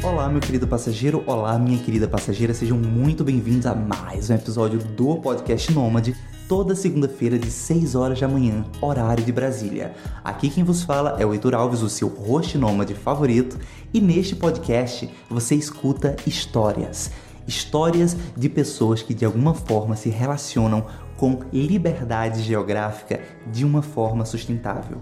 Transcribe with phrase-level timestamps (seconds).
[0.00, 4.78] Olá, meu querido passageiro, olá, minha querida passageira, sejam muito bem-vindos a mais um episódio
[4.78, 6.14] do Podcast Nômade,
[6.48, 9.96] toda segunda-feira de 6 horas da manhã, horário de Brasília.
[10.22, 13.58] Aqui quem vos fala é o Heitor Alves, o seu host nômade favorito,
[13.92, 17.10] e neste podcast você escuta histórias.
[17.44, 20.86] Histórias de pessoas que de alguma forma se relacionam
[21.16, 25.00] com liberdade geográfica de uma forma sustentável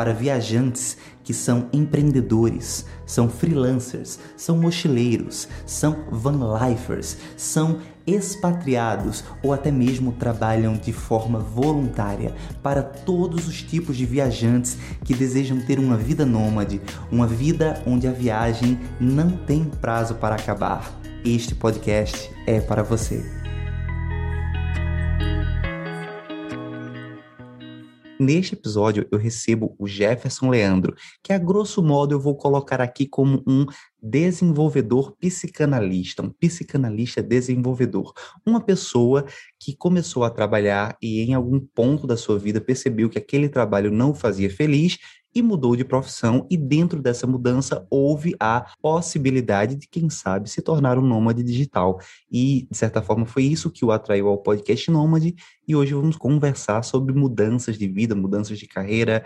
[0.00, 9.70] para viajantes que são empreendedores, são freelancers, são mochileiros, são vanlifers, são expatriados ou até
[9.70, 15.98] mesmo trabalham de forma voluntária para todos os tipos de viajantes que desejam ter uma
[15.98, 16.80] vida nômade,
[17.12, 20.98] uma vida onde a viagem não tem prazo para acabar.
[21.22, 23.39] Este podcast é para você.
[28.20, 33.06] Neste episódio, eu recebo o Jefferson Leandro, que a grosso modo eu vou colocar aqui
[33.06, 33.64] como um
[33.98, 38.12] desenvolvedor psicanalista, um psicanalista desenvolvedor.
[38.44, 39.24] Uma pessoa
[39.58, 43.90] que começou a trabalhar e em algum ponto da sua vida percebeu que aquele trabalho
[43.90, 44.98] não o fazia feliz
[45.34, 50.60] e mudou de profissão, e dentro dessa mudança houve a possibilidade de, quem sabe, se
[50.60, 52.00] tornar um nômade digital.
[52.30, 55.34] E, de certa forma, foi isso que o atraiu ao podcast Nômade,
[55.66, 59.24] e hoje vamos conversar sobre mudanças de vida, mudanças de carreira,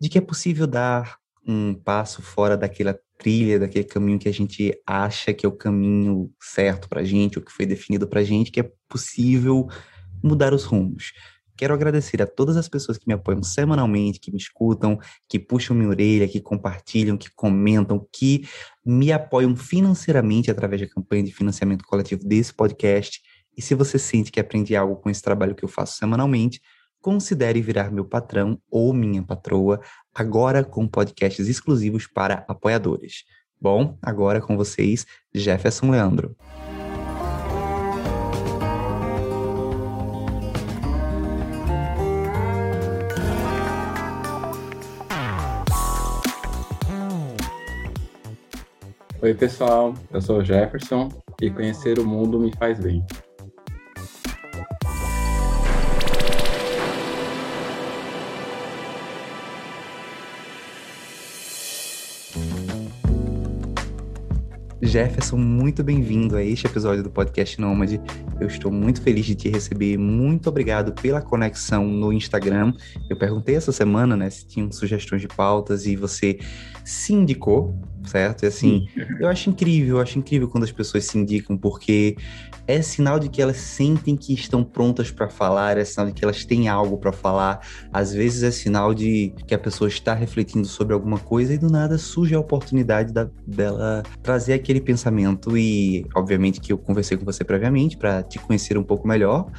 [0.00, 4.74] de que é possível dar um passo fora daquela trilha, daquele caminho que a gente
[4.86, 8.60] acha que é o caminho certo para gente, o que foi definido para gente, que
[8.60, 9.68] é possível
[10.22, 11.12] mudar os rumos.
[11.60, 15.76] Quero agradecer a todas as pessoas que me apoiam semanalmente, que me escutam, que puxam
[15.76, 18.48] minha orelha, que compartilham, que comentam, que
[18.82, 23.20] me apoiam financeiramente através da campanha de financiamento coletivo desse podcast.
[23.54, 26.62] E se você sente que aprende algo com esse trabalho que eu faço semanalmente,
[26.98, 29.82] considere virar meu patrão ou minha patroa,
[30.14, 33.24] agora com podcasts exclusivos para apoiadores.
[33.60, 36.34] Bom, agora com vocês, Jefferson Leandro.
[49.22, 49.92] Oi, pessoal.
[50.10, 51.10] Eu sou o Jefferson
[51.42, 53.04] e conhecer o mundo me faz bem.
[64.82, 68.00] Jefferson, muito bem-vindo a este episódio do Podcast Nômade.
[68.40, 69.98] Eu estou muito feliz de te receber.
[69.98, 72.72] Muito obrigado pela conexão no Instagram.
[73.08, 76.38] Eu perguntei essa semana, né, se tinham sugestões de pautas e você
[76.84, 78.42] se indicou, certo?
[78.42, 78.86] E assim,
[79.18, 82.16] eu acho incrível, eu acho incrível quando as pessoas se indicam, porque
[82.66, 86.24] é sinal de que elas sentem que estão prontas para falar, é sinal de que
[86.24, 87.60] elas têm algo para falar.
[87.92, 91.68] Às vezes é sinal de que a pessoa está refletindo sobre alguma coisa e do
[91.68, 97.24] nada surge a oportunidade da, dela trazer aquele pensamento e, obviamente, que eu conversei com
[97.24, 99.50] você previamente para te conhecer um pouco melhor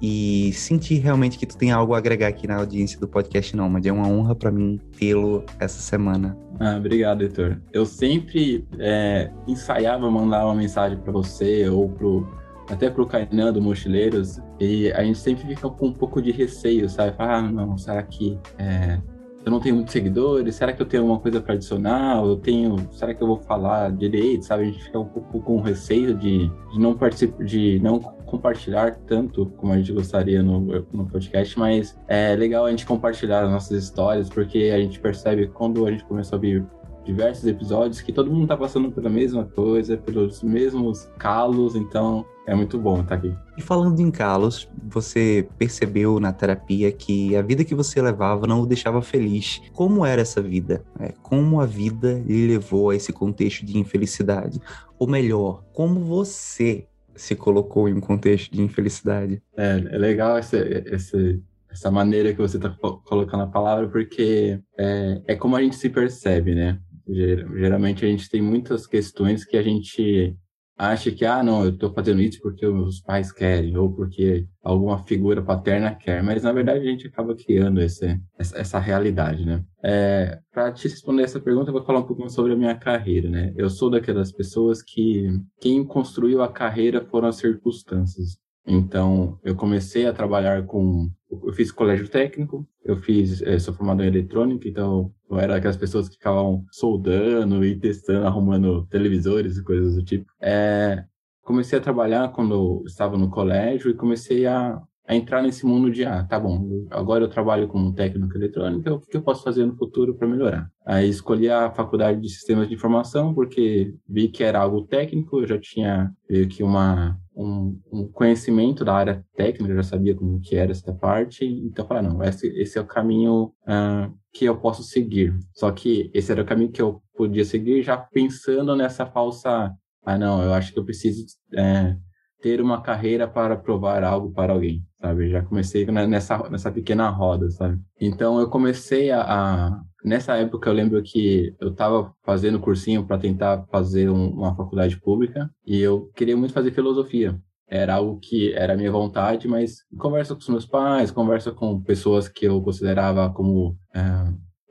[0.00, 3.88] e sentir realmente que tu tem algo a agregar aqui na audiência do podcast Nômade.
[3.88, 6.36] É uma honra para mim tê-lo essa semana.
[6.60, 7.60] Ah, obrigado, Heitor.
[7.72, 12.26] Eu sempre é, ensaiava mandar uma mensagem para você ou pro,
[12.68, 16.88] até pro Kainan do Mochileiros e a gente sempre fica com um pouco de receio,
[16.88, 17.14] sabe?
[17.18, 18.98] Ah, não, será que é,
[19.44, 20.56] eu não tenho muitos seguidores?
[20.56, 22.22] Será que eu tenho alguma coisa para adicionar?
[22.24, 24.44] Eu tenho, será que eu vou falar direito?
[24.44, 24.64] Sabe?
[24.64, 29.46] A gente fica um pouco com receio de, de não participar, de não compartilhar tanto
[29.56, 30.60] como a gente gostaria no,
[30.92, 35.48] no podcast, mas é legal a gente compartilhar as nossas histórias, porque a gente percebe
[35.48, 36.64] quando a gente começou a vir
[37.04, 42.54] diversos episódios que todo mundo tá passando pela mesma coisa, pelos mesmos calos, então é
[42.54, 43.34] muito bom estar tá aqui.
[43.56, 48.60] E falando em calos, você percebeu na terapia que a vida que você levava não
[48.60, 49.62] o deixava feliz.
[49.72, 50.84] Como era essa vida?
[51.00, 54.60] É, como a vida lhe levou a esse contexto de infelicidade?
[54.98, 56.86] Ou melhor, como você
[57.18, 59.42] se colocou em um contexto de infelicidade?
[59.56, 62.70] É, é legal essa, essa, maneira que você está
[63.04, 66.78] colocando a palavra, porque é, é como a gente se percebe, né?
[67.06, 70.36] Geralmente a gente tem muitas questões que a gente
[70.78, 74.98] acha que, ah, não, eu estou fazendo isso porque os pais querem, ou porque alguma
[75.04, 79.64] figura paterna quer, mas na verdade a gente acaba criando esse, essa, essa realidade, né?
[79.82, 83.28] É, Para te responder essa pergunta, eu vou falar um pouquinho sobre a minha carreira,
[83.28, 83.52] né?
[83.56, 85.28] Eu sou daquelas pessoas que
[85.60, 88.38] quem construiu a carreira foram as circunstâncias.
[88.68, 91.10] Então, eu comecei a trabalhar com.
[91.30, 93.42] Eu fiz colégio técnico, eu fiz.
[93.42, 98.26] Eh, sou formado em eletrônica, então eu era aquelas pessoas que ficavam soldando e testando,
[98.26, 100.26] arrumando televisores e coisas do tipo.
[100.40, 101.04] É,
[101.42, 105.90] comecei a trabalhar quando eu estava no colégio e comecei a, a entrar nesse mundo
[105.90, 109.64] de, ah, tá bom, agora eu trabalho como técnico eletrônico, o que eu posso fazer
[109.64, 110.70] no futuro para melhorar?
[110.84, 115.46] Aí escolhi a faculdade de sistemas de informação, porque vi que era algo técnico, eu
[115.46, 120.40] já tinha meio que uma, um, um conhecimento da área técnica, eu já sabia como
[120.40, 124.44] que era essa parte, então eu falei, não, esse, esse é o caminho uh, que
[124.44, 125.38] eu posso seguir.
[125.54, 129.72] Só que esse era o caminho que eu podia seguir já pensando nessa falsa,
[130.04, 131.96] ah, não, eu acho que eu preciso é,
[132.40, 135.30] ter uma carreira para provar algo para alguém, sabe?
[135.30, 137.80] Já comecei nessa, nessa pequena roda, sabe?
[138.00, 143.18] Então eu comecei a, a nessa época eu lembro que eu estava fazendo cursinho para
[143.18, 147.38] tentar fazer um, uma faculdade pública e eu queria muito fazer filosofia.
[147.70, 152.26] Era algo que era minha vontade, mas conversa com os meus pais, conversa com pessoas
[152.26, 154.00] que eu considerava como é,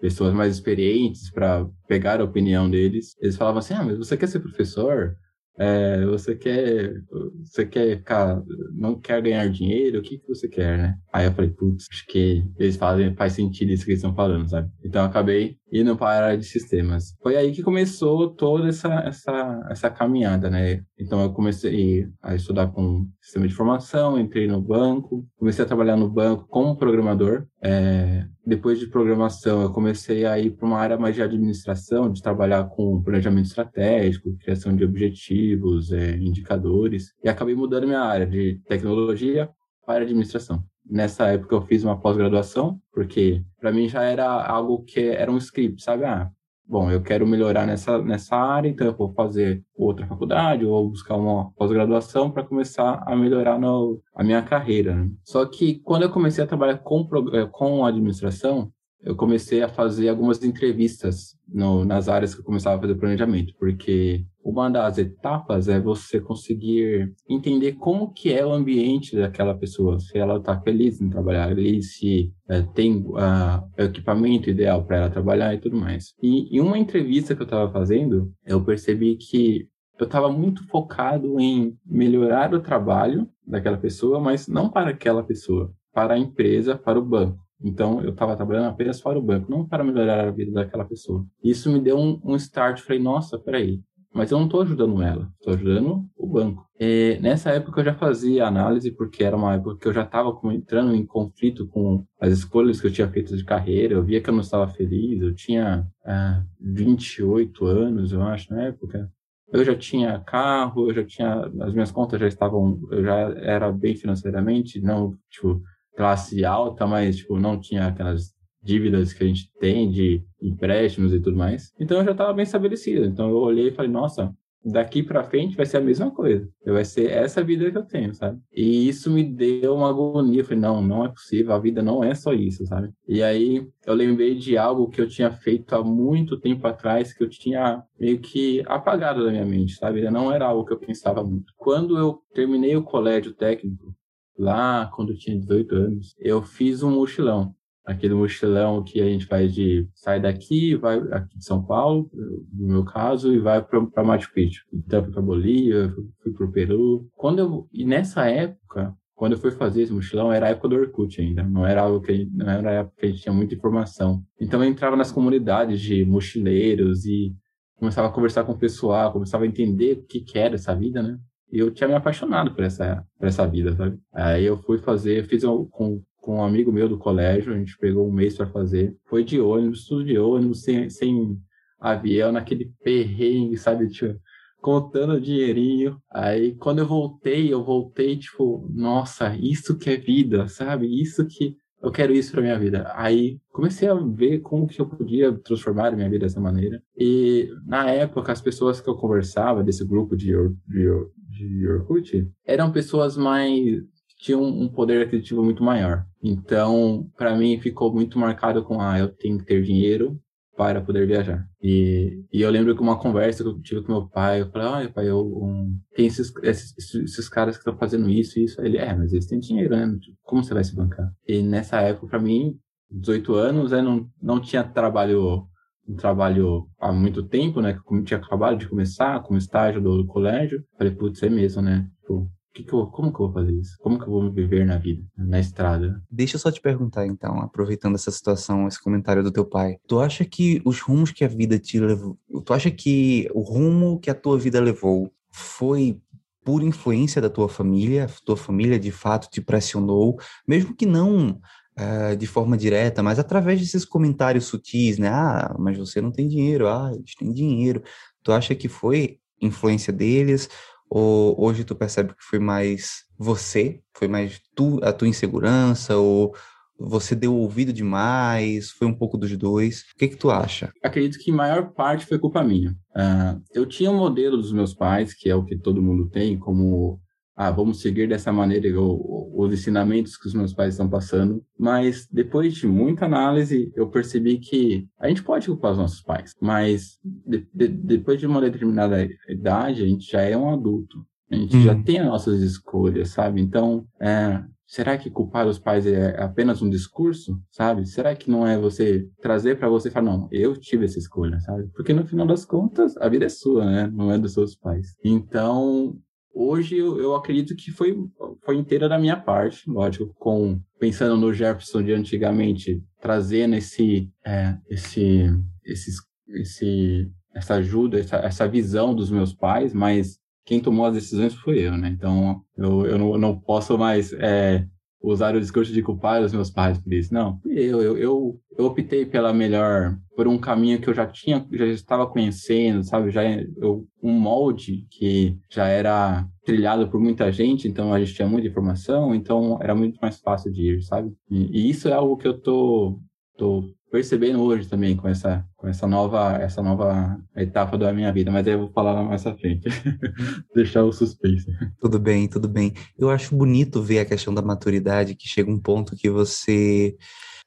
[0.02, 3.16] pessoas mais experientes para pegar a opinião deles.
[3.22, 5.16] Eles falavam assim: "Ah, mas você quer ser professor?"
[5.59, 7.01] É, você quer,
[7.44, 8.42] você quer ficar,
[8.74, 10.98] não quer ganhar dinheiro, o que, que você quer, né?
[11.12, 14.48] Aí eu falei, putz, acho que eles fazem, faz sentido isso que eles estão falando,
[14.50, 14.69] sabe?
[14.83, 15.57] Então eu acabei
[15.98, 17.16] para a área de sistemas.
[17.22, 20.84] Foi aí que começou toda essa, essa, essa caminhada, né?
[20.98, 25.98] Então eu comecei a estudar com sistema de informação, entrei no banco, comecei a trabalhar
[25.98, 27.46] no banco como programador.
[27.62, 32.22] É, depois de programação, eu comecei a ir para uma área mais de administração, de
[32.22, 38.62] trabalhar com planejamento estratégico, criação de objetivos, é, indicadores, e acabei mudando minha área de
[38.68, 39.50] tecnologia
[39.86, 40.64] para administração.
[40.89, 45.38] Nessa época eu fiz uma pós-graduação, porque para mim já era algo que era um
[45.38, 46.06] script, sabe?
[46.06, 46.30] Ah,
[46.66, 51.16] bom, eu quero melhorar nessa, nessa área, então eu vou fazer outra faculdade ou buscar
[51.16, 54.95] uma pós-graduação para começar a melhorar no, a minha carreira.
[54.95, 55.10] Né?
[55.24, 60.10] Só que quando eu comecei a trabalhar com, eh, com administração, eu comecei a fazer
[60.10, 65.68] algumas entrevistas no, nas áreas que eu começava a fazer planejamento, porque uma das etapas
[65.68, 71.02] é você conseguir entender como que é o ambiente daquela pessoa, se ela está feliz
[71.02, 76.14] em trabalhar ali, se é, tem uh, equipamento ideal para ela trabalhar e tudo mais.
[76.24, 79.68] E em uma entrevista que eu estava fazendo, eu percebi que
[80.00, 85.74] eu estava muito focado em melhorar o trabalho daquela pessoa, mas não para aquela pessoa,
[85.94, 87.38] para a empresa, para o banco.
[87.62, 91.26] Então, eu estava trabalhando apenas para o banco, não para melhorar a vida daquela pessoa.
[91.44, 92.82] Isso me deu um, um start.
[92.82, 93.82] Falei, nossa, peraí,
[94.18, 96.68] mas eu não estou ajudando ela, estou ajudando o banco.
[96.80, 100.36] E nessa época eu já fazia análise, porque era uma época que eu já estava
[100.52, 104.28] entrando em conflito com as escolhas que eu tinha feito de carreira, eu via que
[104.28, 109.08] eu não estava feliz, eu tinha ah, 28 anos, eu acho, na época.
[109.54, 113.72] Eu já tinha carro, eu já tinha, as minhas contas já estavam, eu já era
[113.72, 115.62] bem financeiramente, não, tipo,
[115.96, 121.19] classe alta, mas, tipo, não tinha aquelas dívidas que a gente tem de empréstimos e
[121.19, 121.71] tudo mais.
[121.80, 123.06] Então eu já estava bem estabelecido.
[123.06, 124.33] Então eu olhei e falei, nossa,
[124.63, 126.48] daqui para frente vai ser a mesma coisa.
[126.65, 128.39] Vai ser essa vida que eu tenho, sabe?
[128.54, 130.42] E isso me deu uma agonia.
[130.42, 132.92] Eu falei, não, não é possível, a vida não é só isso, sabe?
[133.07, 137.24] E aí eu lembrei de algo que eu tinha feito há muito tempo atrás, que
[137.24, 140.09] eu tinha meio que apagado da minha mente, sabe?
[140.09, 141.54] Não era algo que eu pensava muito.
[141.56, 143.95] Quando eu terminei o colégio técnico,
[144.38, 147.56] lá quando eu tinha 18 anos, eu fiz um mochilão
[147.88, 152.12] aquele mochilão que a gente faz de sai daqui, vai aqui de São Paulo,
[152.54, 154.66] no meu caso, e vai para Machu Picchu.
[154.74, 157.07] Então, fui para Bolívia, fui para o Peru.
[157.16, 160.75] Quando eu, e nessa época, quando eu fui fazer esse mochilão, era a época do
[160.75, 163.34] Orkut ainda, não era algo que gente, não era a época que a gente tinha
[163.34, 164.22] muita informação.
[164.40, 167.33] Então eu entrava nas comunidades de mochileiros e
[167.80, 171.02] começava a conversar com o pessoal, começava a entender o que, que era essa vida,
[171.02, 171.18] né?
[171.52, 173.97] E eu tinha me apaixonado por essa, por essa vida, sabe?
[174.14, 177.78] Aí eu fui fazer, fiz um, com com um amigo meu do colégio, a gente
[177.78, 178.94] pegou um mês para fazer.
[179.06, 181.40] Foi de ônibus, tudo de ônibus, sem, sem
[181.80, 183.88] avião, naquele perrengue, sabe?
[183.88, 184.19] Tipo,
[184.62, 185.98] contando dinheirinho.
[186.12, 191.02] Aí, quando eu voltei, eu voltei, tipo, nossa, isso que é vida, sabe?
[191.02, 192.92] Isso que eu quero isso para minha vida.
[192.94, 196.84] Aí comecei a ver como que eu podia transformar minha vida dessa maneira.
[196.98, 200.34] E na época, as pessoas que eu conversava desse grupo de,
[200.68, 200.90] de,
[201.30, 203.81] de Orkut eram pessoas mais
[204.18, 206.06] tinha um poder aquisitivo muito maior.
[206.24, 210.19] Então, para mim, ficou muito marcado com, ah, eu tenho que ter dinheiro
[210.56, 211.47] para poder viajar.
[211.62, 214.88] E, e eu lembro que uma conversa que eu tive com meu pai, eu falei,
[214.88, 218.59] ah, pai, eu, um, tem esses, esses, esses, caras que estão fazendo isso e isso.
[218.62, 219.88] Ele, é, mas eles têm dinheiro, né?
[220.24, 221.12] Como você vai se bancar?
[221.28, 222.57] E nessa época, para mim,
[222.90, 225.47] 18 anos, eu não, não tinha trabalho
[225.88, 227.74] um trabalho há muito tempo, né?
[227.74, 230.62] Que eu tinha acabado de começar, como estágio do, do colégio.
[230.78, 231.88] Falei, putz, é mesmo, né?
[232.02, 233.78] Tipo, que que eu, como que eu vou fazer isso?
[233.80, 236.02] Como que eu vou viver na vida, na estrada?
[236.09, 239.78] Deixa eu só te perguntar, então, aproveitando essa situação, esse comentário do teu pai.
[239.87, 242.18] Tu acha que os rumos que a vida te levou.
[242.44, 246.02] Tu acha que o rumo que a tua vida levou foi
[246.44, 251.40] por influência da tua família, tua família de fato te pressionou, mesmo que não
[251.78, 255.09] uh, de forma direta, mas através desses comentários sutis, né?
[255.09, 257.83] Ah, mas você não tem dinheiro, ah, eles têm dinheiro.
[258.23, 260.49] Tu acha que foi influência deles?
[260.90, 266.34] Ou hoje tu percebe que foi mais você, foi mais tu, a tua insegurança, ou
[266.80, 268.70] você deu ouvido demais?
[268.72, 269.82] Foi um pouco dos dois?
[269.94, 270.72] O que que tu acha?
[270.84, 272.72] Acredito que maior parte foi culpa minha.
[272.96, 276.38] Uh, eu tinha um modelo dos meus pais, que é o que todo mundo tem,
[276.38, 277.00] como
[277.38, 281.46] ah, vamos seguir dessa maneira os ensinamentos que os meus pais estão passando.
[281.58, 286.34] Mas depois de muita análise, eu percebi que a gente pode culpar os nossos pais,
[286.42, 290.98] mas de, de, depois de uma determinada idade, a gente já é um adulto.
[291.30, 291.62] A gente hum.
[291.62, 293.40] já tem as nossas escolhas, sabe?
[293.40, 297.86] Então, é, será que culpar os pais é apenas um discurso, sabe?
[297.86, 301.40] Será que não é você trazer para você e falar, não, eu tive essa escolha,
[301.42, 301.70] sabe?
[301.76, 303.92] Porque no final das contas, a vida é sua, né?
[303.94, 304.96] Não é dos seus pais.
[305.04, 305.96] Então,
[306.38, 307.98] hoje eu, eu, acredito que foi,
[308.44, 314.56] foi inteira da minha parte, lógico, com pensando no Jefferson de antigamente, trazendo esse, é,
[314.70, 315.26] esse,
[315.66, 315.92] esse,
[316.30, 321.60] esse, essa ajuda, essa, essa visão dos meus pais, mas quem tomou as decisões foi
[321.60, 321.90] eu, né?
[321.90, 324.66] Então eu, eu não, não posso mais é,
[325.07, 327.14] usar o discurso de culpar os meus pais por isso.
[327.14, 331.45] Não, eu, eu, eu, eu, optei pela melhor, por um caminho que eu já tinha,
[331.52, 333.11] já estava conhecendo, sabe?
[333.11, 338.28] Já eu, um molde que já era trilhado por muita gente, então a gente tinha
[338.28, 341.14] muita informação, então era muito mais fácil de ir, sabe?
[341.30, 342.99] E, e isso é algo que eu tô,
[343.37, 348.32] tô percebendo hoje também com essa com essa nova essa nova etapa da minha vida,
[348.32, 349.68] mas aí eu vou falar mais à frente.
[350.54, 351.48] Deixar o suspense.
[351.80, 352.74] Tudo bem, tudo bem.
[352.98, 356.96] Eu acho bonito ver a questão da maturidade que chega um ponto que você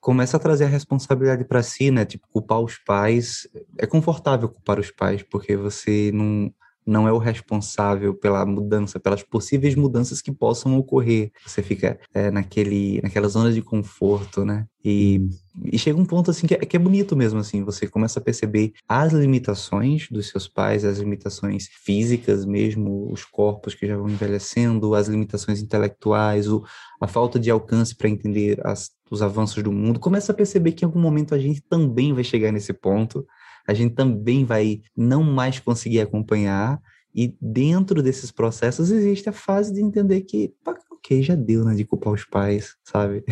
[0.01, 2.05] começa a trazer a responsabilidade para si, né?
[2.05, 3.47] Tipo, culpar os pais.
[3.79, 6.53] É confortável culpar os pais, porque você não
[6.87, 11.31] não é o responsável pela mudança, pelas possíveis mudanças que possam ocorrer.
[11.47, 14.67] Você fica é, naquele, naquela zona de conforto, né?
[14.83, 15.29] E,
[15.71, 18.23] e chega um ponto assim que é, que é, bonito mesmo assim, você começa a
[18.23, 24.09] perceber as limitações dos seus pais, as limitações físicas mesmo, os corpos que já vão
[24.09, 26.65] envelhecendo, as limitações intelectuais, o,
[27.01, 30.01] a falta de alcance para entender as, os avanços do mundo.
[30.01, 33.27] Começa a perceber que em algum momento a gente também vai chegar nesse ponto
[33.71, 36.81] a gente também vai não mais conseguir acompanhar.
[37.15, 40.53] E dentro desses processos existe a fase de entender que,
[40.93, 43.25] ok, já deu, né, de culpar os pais, sabe?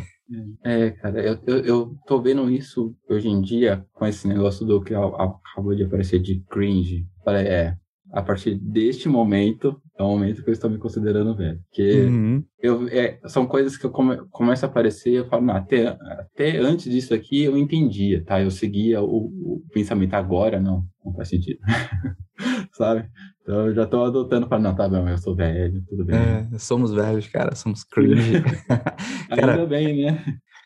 [0.63, 4.83] É, cara, eu, eu, eu tô vendo isso hoje em dia com esse negócio do
[4.83, 7.07] que acabou de aparecer de cringe.
[7.27, 7.77] É,
[8.13, 11.61] a partir deste momento, é o momento que eu estou me considerando velho.
[11.69, 12.45] Porque uhum.
[12.61, 16.91] eu, é, são coisas que eu come, começo a aparecer eu falo, até, até antes
[16.91, 18.41] disso aqui eu entendia, tá?
[18.41, 21.59] Eu seguia o, o pensamento agora, não, não faz sentido.
[22.73, 23.09] Sabe?
[23.43, 26.17] Então eu já estou adotando para não, tá bom, eu sou velho, tudo bem.
[26.17, 28.43] É, somos velhos, cara, somos cringe.
[29.29, 30.25] cara, Ainda bem, né?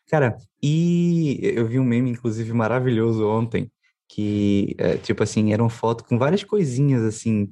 [0.09, 3.71] Cara, e eu vi um meme, inclusive, maravilhoso ontem,
[4.15, 7.49] que, é, tipo assim, eram fotos com várias coisinhas, assim,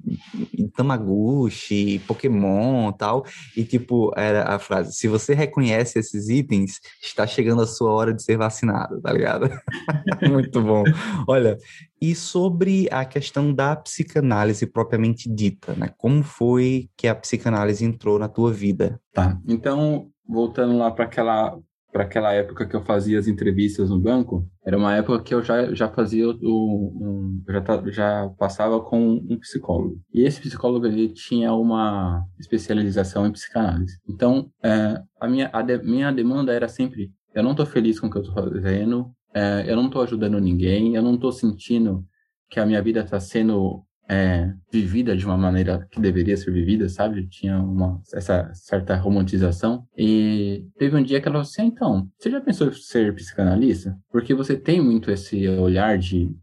[0.77, 3.25] Tamagotchi, Pokémon tal,
[3.57, 8.13] e tipo, era a frase, se você reconhece esses itens, está chegando a sua hora
[8.13, 9.49] de ser vacinado, tá ligado?
[10.31, 10.85] Muito bom.
[11.27, 11.57] Olha,
[11.99, 15.91] e sobre a questão da psicanálise propriamente dita, né?
[15.97, 19.01] Como foi que a psicanálise entrou na tua vida?
[19.15, 21.59] Tá, então, voltando lá para aquela
[21.93, 25.43] para aquela época que eu fazia as entrevistas no banco, era uma época que eu
[25.43, 30.01] já, já fazia o, um, já, já passava com um psicólogo.
[30.13, 33.99] E esse psicólogo ele tinha uma especialização em psicanálise.
[34.09, 38.07] Então, é, a minha a de, minha demanda era sempre: eu não estou feliz com
[38.07, 42.05] o que eu estou fazendo, é, eu não estou ajudando ninguém, eu não estou sentindo
[42.49, 46.89] que a minha vida está sendo é, vivida de uma maneira que deveria ser vivida,
[46.89, 47.29] sabe?
[47.29, 49.87] Tinha uma, essa certa romantização.
[49.97, 53.15] E teve um dia que ela falou assim: ah, então, você já pensou em ser
[53.15, 53.97] psicanalista?
[54.11, 56.35] Porque você tem muito esse olhar de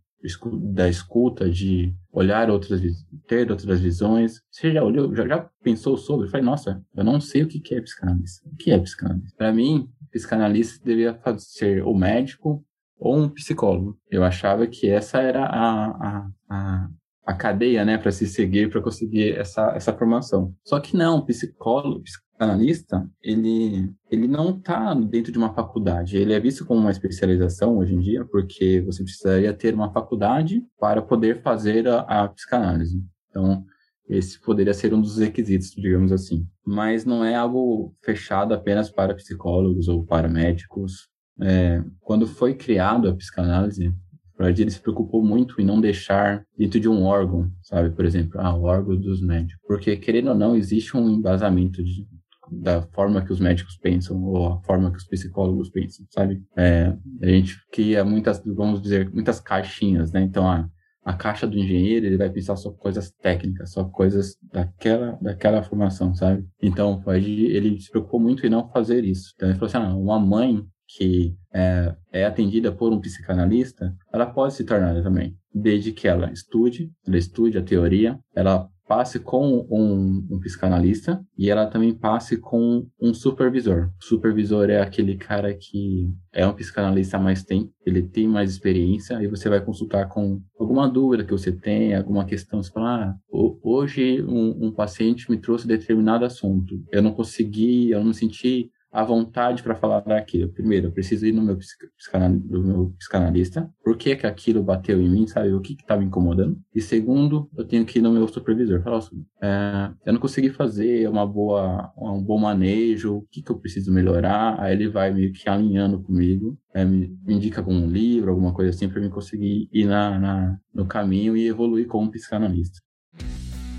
[0.74, 2.82] da escuta, de olhar outras,
[3.28, 4.42] ter outras visões.
[4.50, 6.26] Você já olhou, já, já pensou sobre?
[6.26, 8.50] Eu falei, nossa, eu não sei o que é psicanalista.
[8.50, 9.36] O que é psicanalista?
[9.38, 12.66] Para mim, psicanalista deveria ser o médico
[12.98, 13.98] ou um psicólogo.
[14.10, 16.90] Eu achava que essa era a, a, a,
[17.28, 20.56] a cadeia, né, para se seguir para conseguir essa, essa formação.
[20.64, 26.16] Só que não, psicólogo, psicanalista, ele, ele não está dentro de uma faculdade.
[26.16, 30.64] Ele é visto como uma especialização hoje em dia, porque você precisaria ter uma faculdade
[30.80, 33.04] para poder fazer a, a psicanálise.
[33.30, 33.66] Então,
[34.08, 36.48] esse poderia ser um dos requisitos, digamos assim.
[36.66, 41.10] Mas não é algo fechado apenas para psicólogos ou para médicos.
[41.42, 43.94] É, quando foi criado a psicanálise,
[44.38, 47.90] Freud ele se preocupou muito em não deixar dentro de um órgão, sabe?
[47.90, 49.60] Por exemplo, ah, o órgão dos médicos.
[49.68, 52.08] Porque, querendo ou não, existe um embasamento de,
[52.52, 56.42] da forma que os médicos pensam ou a forma que os psicólogos pensam, sabe?
[56.56, 60.22] É, a gente cria muitas, vamos dizer, muitas caixinhas, né?
[60.22, 60.70] Então, a,
[61.04, 66.14] a caixa do engenheiro, ele vai pensar só coisas técnicas, só coisas daquela, daquela formação,
[66.14, 66.46] sabe?
[66.62, 69.32] Então, ele se preocupou muito em não fazer isso.
[69.36, 74.26] Então, ele falou assim, ah, uma mãe que é, é, atendida por um psicanalista, ela
[74.26, 79.68] pode se tornar também, desde que ela estude, ela estude a teoria, ela passe com
[79.70, 83.90] um, um, psicanalista e ela também passe com um supervisor.
[84.02, 89.22] O supervisor é aquele cara que é um psicanalista mais tempo, ele tem mais experiência
[89.22, 92.64] e você vai consultar com alguma dúvida que você tem, alguma questão.
[92.64, 93.16] Você fala, ah,
[93.62, 98.72] hoje um, um paciente me trouxe determinado assunto, eu não consegui, eu não me senti
[98.98, 100.52] a vontade para falar daquilo.
[100.52, 105.00] Primeiro, eu preciso ir no meu, psicanalista, do meu psicanalista, por que, que aquilo bateu
[105.00, 105.54] em mim, sabe?
[105.54, 106.60] O que estava me incomodando.
[106.74, 108.82] E segundo, eu tenho que ir no meu supervisor.
[108.82, 113.52] Falar assim, é, eu não consegui fazer uma boa, um bom manejo, o que, que
[113.52, 114.60] eu preciso melhorar?
[114.60, 118.72] Aí ele vai meio que alinhando comigo, é, me, me, indica algum livro, alguma coisa
[118.72, 122.80] assim, para mim conseguir ir na, na, no caminho e evoluir como psicanalista.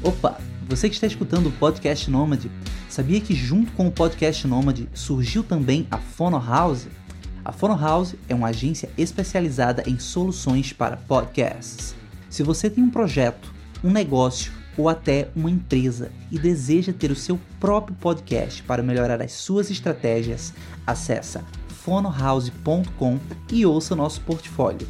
[0.04, 2.50] Opa, você que está escutando o podcast Nômade,
[2.90, 6.88] sabia que junto com o podcast Nômade surgiu também a Fono House?
[7.42, 11.94] A Fono House é uma agência especializada em soluções para podcasts.
[12.28, 13.50] Se você tem um projeto,
[13.82, 19.22] um negócio ou até uma empresa e deseja ter o seu próprio podcast para melhorar
[19.22, 20.52] as suas estratégias,
[20.86, 23.18] acessa fonohouse.com
[23.50, 24.86] e ouça nosso portfólio.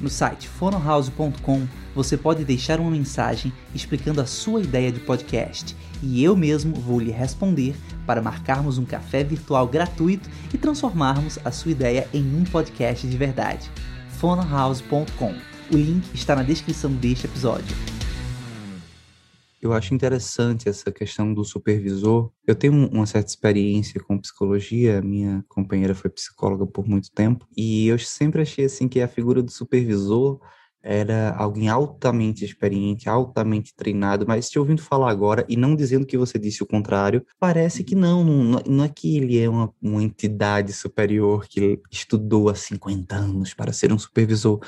[0.00, 6.22] No site fonohouse.com você pode deixar uma mensagem explicando a sua ideia de podcast e
[6.24, 7.74] eu mesmo vou lhe responder
[8.06, 13.16] para marcarmos um café virtual gratuito e transformarmos a sua ideia em um podcast de
[13.16, 13.70] verdade.
[14.18, 15.34] fonohouse.com.
[15.72, 17.99] O link está na descrição deste episódio.
[19.60, 22.32] Eu acho interessante essa questão do supervisor.
[22.46, 27.86] Eu tenho uma certa experiência com psicologia, minha companheira foi psicóloga por muito tempo, e
[27.86, 30.40] eu sempre achei assim que a figura do supervisor
[30.82, 36.16] era alguém altamente experiente, altamente treinado, mas te ouvindo falar agora e não dizendo que
[36.16, 40.02] você disse o contrário, parece que não, não, não é que ele é uma, uma
[40.02, 44.58] entidade superior que estudou há 50 anos para ser um supervisor.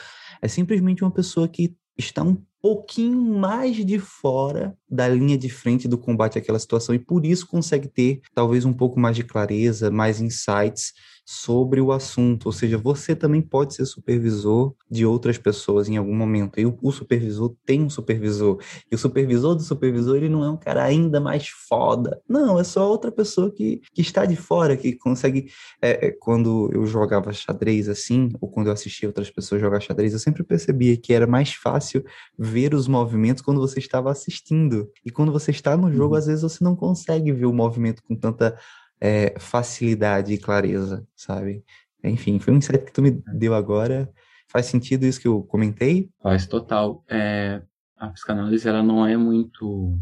[0.42, 5.88] É simplesmente uma pessoa que está um pouquinho mais de fora da linha de frente
[5.88, 9.90] do combate àquela situação e por isso consegue ter talvez um pouco mais de clareza,
[9.90, 10.92] mais insights
[11.24, 16.14] sobre o assunto, ou seja, você também pode ser supervisor de outras pessoas em algum
[16.14, 16.58] momento.
[16.58, 18.58] E o, o, supervisor tem um supervisor.
[18.90, 22.20] E o supervisor do supervisor, ele não é um cara ainda mais foda.
[22.28, 25.50] Não, é só outra pessoa que, que está de fora, que consegue.
[25.80, 30.12] É, é, quando eu jogava xadrez assim, ou quando eu assistia outras pessoas jogar xadrez,
[30.12, 32.04] eu sempre percebia que era mais fácil
[32.36, 34.90] ver os movimentos quando você estava assistindo.
[35.04, 36.18] E quando você está no jogo, uhum.
[36.18, 38.58] às vezes você não consegue ver o movimento com tanta
[39.04, 41.64] é, facilidade e clareza, sabe?
[42.04, 44.08] Enfim, foi um insight que tu me deu agora.
[44.48, 46.08] Faz sentido isso que eu comentei?
[46.22, 47.04] Faz total.
[47.10, 47.60] É,
[47.96, 49.98] a psicanálise ela não é muito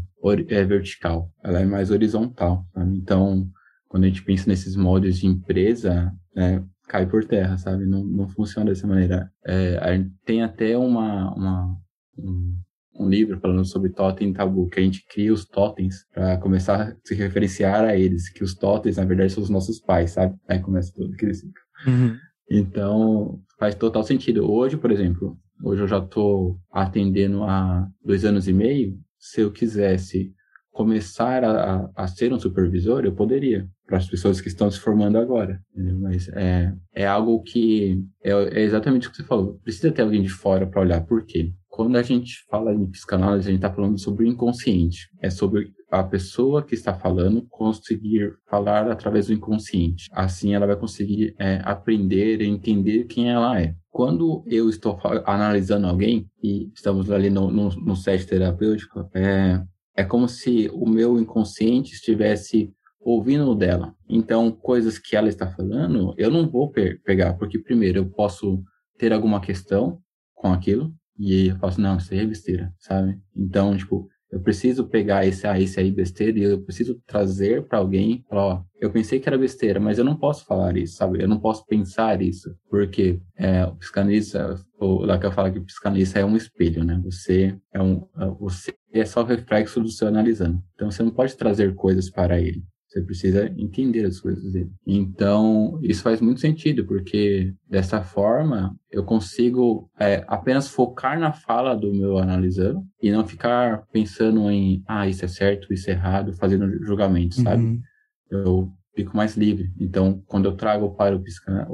[0.49, 2.63] é, vertical, ela é mais horizontal.
[2.75, 2.95] Sabe?
[2.95, 3.49] Então,
[3.87, 7.87] quando a gente pensa nesses moldes de empresa, é, cai por terra, sabe?
[7.87, 9.31] Não, não funciona dessa maneira.
[9.43, 9.79] É,
[10.23, 11.77] tem até uma, uma
[12.19, 12.55] um,
[12.97, 16.81] um livro falando sobre totem e tabu, que a gente cria os totens para começar
[16.81, 20.35] a se referenciar a eles, que os totens, na verdade, são os nossos pais, sabe?
[20.47, 21.53] Aí começa todo aquele ciclo.
[21.87, 22.15] Uhum.
[22.49, 24.49] Então, faz total sentido.
[24.51, 28.97] Hoje, por exemplo, hoje eu já estou atendendo há dois anos e meio.
[29.17, 30.33] Se eu quisesse
[30.71, 35.17] começar a, a, ser um supervisor, eu poderia, para as pessoas que estão se formando
[35.17, 35.61] agora.
[35.73, 35.99] Entendeu?
[35.99, 39.59] Mas é, é algo que é, é exatamente o que você falou.
[39.63, 43.47] Precisa ter alguém de fora para olhar por quê quando a gente fala em psicanálise,
[43.47, 45.09] a gente está falando sobre o inconsciente.
[45.21, 50.09] É sobre a pessoa que está falando conseguir falar através do inconsciente.
[50.11, 53.73] Assim, ela vai conseguir é, aprender e entender quem ela é.
[53.89, 59.63] Quando eu estou analisando alguém, e estamos ali no, no, no set terapêutico, é,
[59.95, 63.95] é como se o meu inconsciente estivesse ouvindo dela.
[64.09, 68.61] Então, coisas que ela está falando, eu não vou pe pegar, porque primeiro eu posso
[68.97, 69.99] ter alguma questão
[70.35, 73.19] com aquilo, e eu falo assim, não, isso aí é besteira, sabe?
[73.35, 77.77] Então, tipo, eu preciso pegar esse, ah, esse aí besteira e eu preciso trazer para
[77.77, 81.21] alguém, falar, ó, eu pensei que era besteira, mas eu não posso falar isso, sabe?
[81.21, 86.17] Eu não posso pensar isso, porque é, o psicanalista, o Lacan fala que o psicanalista
[86.17, 86.99] é um espelho, né?
[87.03, 90.63] Você é um, é, você é só reflexo do seu analisando.
[90.73, 92.63] Então você não pode trazer coisas para ele.
[92.91, 94.69] Você precisa entender as coisas dele.
[94.85, 101.73] Então, isso faz muito sentido, porque dessa forma eu consigo é, apenas focar na fala
[101.73, 106.33] do meu analisando e não ficar pensando em, ah, isso é certo, isso é errado,
[106.33, 107.63] fazendo julgamento, sabe?
[107.63, 107.81] Uhum.
[108.29, 109.71] Eu fico mais livre.
[109.79, 111.23] Então, quando eu trago para o,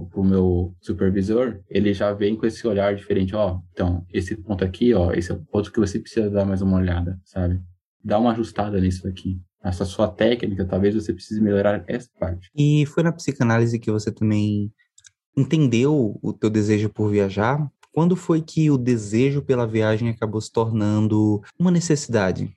[0.06, 3.36] para o meu supervisor, ele já vem com esse olhar diferente.
[3.36, 6.62] Ó, então, esse ponto aqui, ó, esse é o ponto que você precisa dar mais
[6.62, 7.60] uma olhada, sabe?
[8.04, 9.42] Dá uma ajustada nisso aqui.
[9.64, 12.50] Essa sua técnica, talvez você precise melhorar essa parte.
[12.56, 14.72] E foi na psicanálise que você também
[15.36, 17.70] entendeu o teu desejo por viajar?
[17.92, 22.54] Quando foi que o desejo pela viagem acabou se tornando uma necessidade?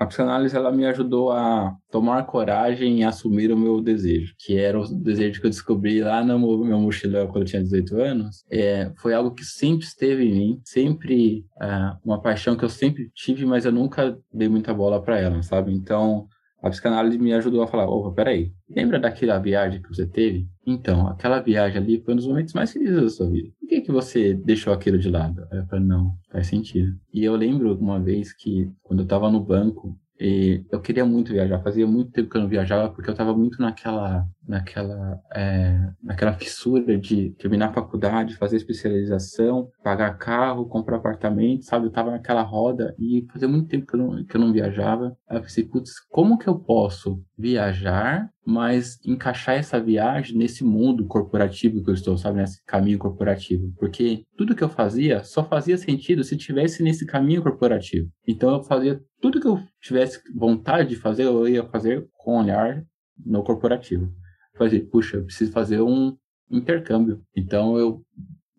[0.00, 4.80] A psicanálise ela me ajudou a tomar coragem e assumir o meu desejo, que era
[4.80, 8.42] o desejo que eu descobri lá no meu mochilão quando eu tinha 18 anos.
[8.50, 13.10] É, foi algo que sempre esteve em mim, sempre é, uma paixão que eu sempre
[13.14, 15.70] tive, mas eu nunca dei muita bola para ela, sabe?
[15.70, 16.26] Então,
[16.62, 20.48] a psicanálise me ajudou a falar: opa, peraí, lembra daquela viagem que você teve?
[20.66, 23.50] Então, aquela viagem ali foi um dos momentos mais felizes da sua vida.
[23.58, 25.46] Por que, que você deixou aquilo de lado?
[25.50, 26.92] Eu falei: não, faz sentido.
[27.12, 31.32] E eu lembro uma vez que, quando eu estava no banco, e eu queria muito
[31.32, 35.90] viajar, fazia muito tempo que eu não viajava, porque eu estava muito naquela, naquela, é,
[36.02, 41.86] naquela fissura de terminar a faculdade, fazer especialização, pagar carro, comprar apartamento, sabe?
[41.86, 45.16] Eu estava naquela roda e fazia muito tempo que eu não, que eu não viajava.
[45.26, 51.06] Aí eu pensei, putz, como que eu posso viajar mas encaixar essa viagem nesse mundo
[51.06, 53.72] corporativo que eu estou, sabe, nesse caminho corporativo.
[53.78, 58.10] Porque tudo que eu fazia só fazia sentido se tivesse nesse caminho corporativo.
[58.26, 62.84] Então eu fazia tudo que eu tivesse vontade de fazer, eu ia fazer com olhar
[63.24, 64.12] no corporativo.
[64.56, 66.16] Fazer, puxa, eu preciso fazer um
[66.50, 67.22] intercâmbio.
[67.36, 68.02] Então eu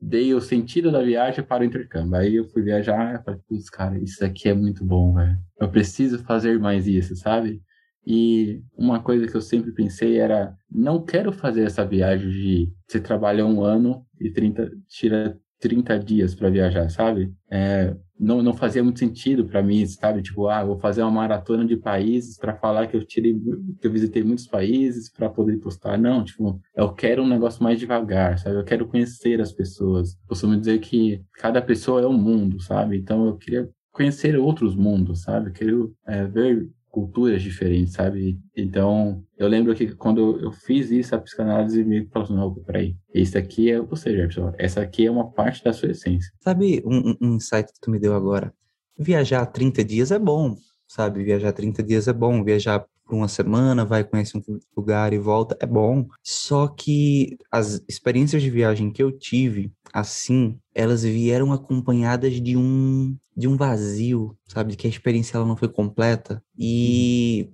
[0.02, 2.16] dei o sentido da viagem para o intercâmbio.
[2.16, 5.38] Aí eu fui viajar e falei, putz, cara, isso aqui é muito bom, velho.
[5.60, 7.62] Eu preciso fazer mais isso, sabe?
[8.06, 13.00] E uma coisa que eu sempre pensei era: não quero fazer essa viagem de você
[13.00, 17.32] trabalha um ano e 30, tira 30 dias para viajar, sabe?
[17.50, 20.22] É, não, não fazia muito sentido para mim, sabe?
[20.22, 23.34] Tipo, ah, vou fazer uma maratona de países para falar que eu tirei,
[23.80, 25.98] que eu visitei muitos países para poder postar.
[25.98, 28.58] Não, tipo, eu quero um negócio mais devagar, sabe?
[28.58, 30.18] Eu quero conhecer as pessoas.
[30.28, 32.98] Costumo dizer que cada pessoa é um mundo, sabe?
[32.98, 35.50] Então eu queria conhecer outros mundos, sabe?
[35.50, 38.38] Eu quero é, ver culturas diferentes, sabe?
[38.56, 42.96] Então, eu lembro que quando eu fiz isso, a psicanálise me falou assim, não, peraí,
[43.14, 46.32] esse aqui é você, Jefferson, essa aqui é uma parte da sua essência.
[46.42, 48.54] Sabe um, um insight que tu me deu agora?
[48.98, 50.56] Viajar 30 dias é bom,
[50.88, 51.24] sabe?
[51.24, 55.58] Viajar 30 dias é bom, viajar por uma semana, vai conhecer um lugar e volta,
[55.60, 56.08] é bom.
[56.24, 63.14] Só que as experiências de viagem que eu tive, assim, elas vieram acompanhadas de um
[63.36, 66.44] de um vazio, sabe, que a experiência ela não foi completa.
[66.58, 67.50] E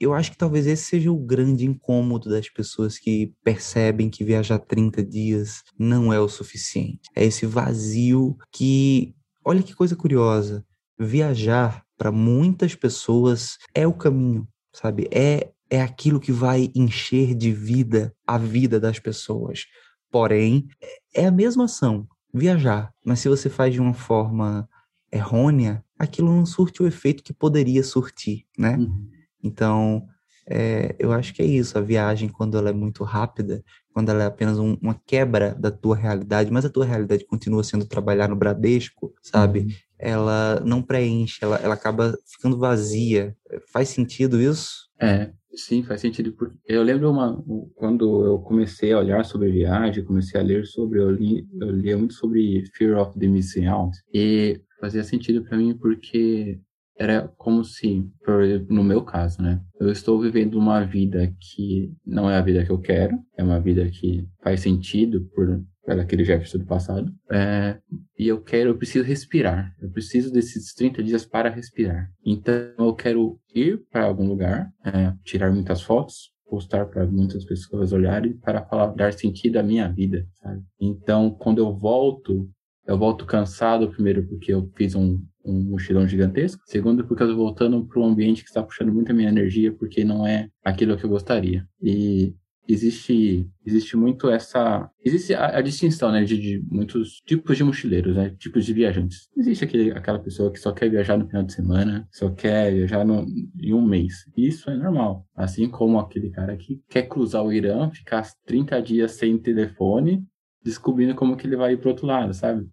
[0.00, 4.58] eu acho que talvez esse seja o grande incômodo das pessoas que percebem que viajar
[4.58, 7.00] 30 dias não é o suficiente.
[7.14, 9.14] É esse vazio que,
[9.44, 10.64] olha que coisa curiosa,
[10.98, 15.08] viajar para muitas pessoas é o caminho, sabe?
[15.10, 19.66] É é aquilo que vai encher de vida a vida das pessoas.
[20.10, 20.68] Porém,
[21.14, 24.68] é a mesma ação, viajar, mas se você faz de uma forma
[25.10, 28.76] errônea, aquilo não surte o efeito que poderia surtir, né?
[28.76, 29.10] Uhum.
[29.42, 30.06] Então,
[30.48, 31.76] é, eu acho que é isso.
[31.76, 35.70] A viagem, quando ela é muito rápida, quando ela é apenas um, uma quebra da
[35.70, 39.60] tua realidade, mas a tua realidade continua sendo trabalhar no Bradesco, sabe?
[39.60, 39.68] Uhum.
[39.98, 43.34] Ela não preenche, ela, ela acaba ficando vazia.
[43.72, 44.86] Faz sentido isso?
[45.00, 46.32] É, sim, faz sentido.
[46.32, 47.42] Porque eu lembro uma,
[47.74, 51.96] quando eu comecei a olhar sobre viagem, comecei a ler sobre, eu li, eu lia
[51.96, 53.98] muito sobre Fear of the Missing Out.
[54.12, 56.60] E fazia sentido para mim porque
[56.98, 59.60] era como se, por exemplo, no meu caso, né?
[59.78, 63.60] Eu estou vivendo uma vida que não é a vida que eu quero, é uma
[63.60, 67.12] vida que faz sentido por, por aquele Jefferson do passado.
[67.30, 67.78] É,
[68.18, 69.74] e eu quero, eu preciso respirar.
[69.80, 72.10] Eu preciso desses 30 dias para respirar.
[72.24, 77.92] Então eu quero ir para algum lugar, é, tirar muitas fotos, postar para muitas pessoas
[77.92, 80.62] olharem para falar, dar sentido à minha vida, sabe?
[80.80, 82.48] Então, quando eu volto
[82.86, 87.36] eu volto cansado, primeiro porque eu fiz um, um mochilão gigantesco, segundo porque eu tô
[87.36, 91.04] voltando para um ambiente que está puxando muita minha energia, porque não é aquilo que
[91.04, 91.66] eu gostaria.
[91.80, 92.34] E
[92.68, 98.16] existe existe muito essa existe a, a distinção né de, de, muitos tipos de mochileiros
[98.16, 99.28] né tipos de viajantes.
[99.36, 103.04] Existe aquele, aquela pessoa que só quer viajar no final de semana só quer viajar
[103.04, 103.24] no,
[103.60, 104.24] em um mês.
[104.36, 105.26] Isso é normal.
[105.34, 110.24] Assim como aquele cara que quer cruzar o Irã ficar 30 dias sem telefone
[110.62, 112.66] descobrindo como que ele vai ir para outro lado sabe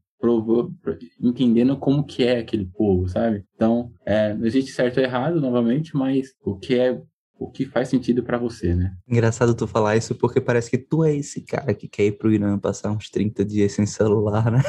[1.22, 3.44] entendendo como que é aquele povo, sabe?
[3.56, 7.02] Então, é, não existe certo ou errado, novamente, mas o que é
[7.44, 8.94] o que faz sentido para você, né?
[9.08, 12.32] Engraçado tu falar isso porque parece que tu é esse cara que quer ir pro
[12.32, 14.62] Irã passar uns 30 dias sem celular, né?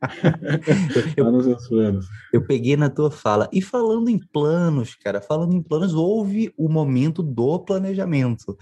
[1.16, 2.06] eu, nos planos.
[2.32, 3.48] eu peguei na tua fala.
[3.52, 8.56] E falando em planos, cara, falando em planos, houve o momento do planejamento.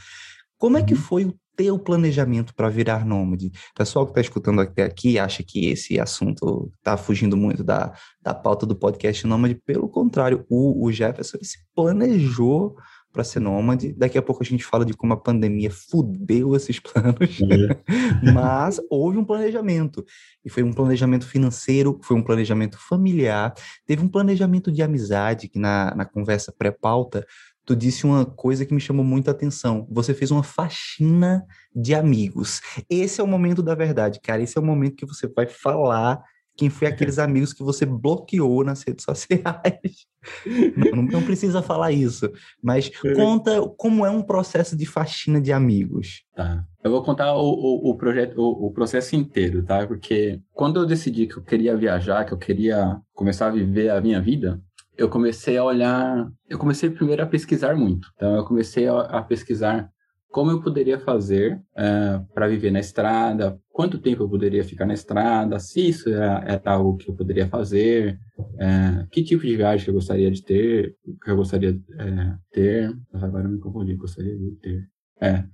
[0.58, 1.00] Como é que uhum.
[1.00, 3.50] foi o teu planejamento para virar nômade.
[3.74, 7.92] Pessoal que está escutando até aqui acha que esse assunto está fugindo muito da,
[8.22, 9.56] da pauta do podcast nômade.
[9.66, 12.76] Pelo contrário, o, o Jefferson se planejou
[13.12, 13.92] para ser nômade.
[13.94, 17.40] Daqui a pouco a gente fala de como a pandemia fudeu esses planos.
[17.50, 18.32] É.
[18.32, 20.04] Mas houve um planejamento.
[20.44, 23.52] E foi um planejamento financeiro, foi um planejamento familiar,
[23.84, 27.26] teve um planejamento de amizade, que na, na conversa pré-pauta
[27.68, 29.86] tu disse uma coisa que me chamou muita atenção.
[29.90, 31.44] Você fez uma faxina
[31.76, 32.62] de amigos.
[32.88, 34.42] Esse é o momento da verdade, cara.
[34.42, 36.24] Esse é o momento que você vai falar
[36.56, 40.06] quem foi aqueles amigos que você bloqueou nas redes sociais.
[40.76, 46.24] Não, não precisa falar isso, mas conta como é um processo de faxina de amigos.
[46.34, 46.64] Tá.
[46.82, 49.86] Eu vou contar o, o, o projeto, o, o, processo inteiro, tá?
[49.86, 54.00] Porque quando eu decidi que eu queria viajar, que eu queria começar a viver a
[54.00, 54.60] minha vida,
[54.98, 58.08] eu comecei a olhar, eu comecei primeiro a pesquisar muito.
[58.16, 59.88] Então, eu comecei a, a pesquisar
[60.28, 64.84] como eu poderia fazer uh, eh, para viver na estrada, quanto tempo eu poderia ficar
[64.84, 69.56] na estrada, se isso era, era algo que eu poderia fazer, uh, que tipo de
[69.56, 72.94] viagem eu gostaria de ter, que eu gostaria de uh, ter.
[73.14, 74.88] Agora eu me confundi, gostaria de ter.
[75.20, 75.44] É.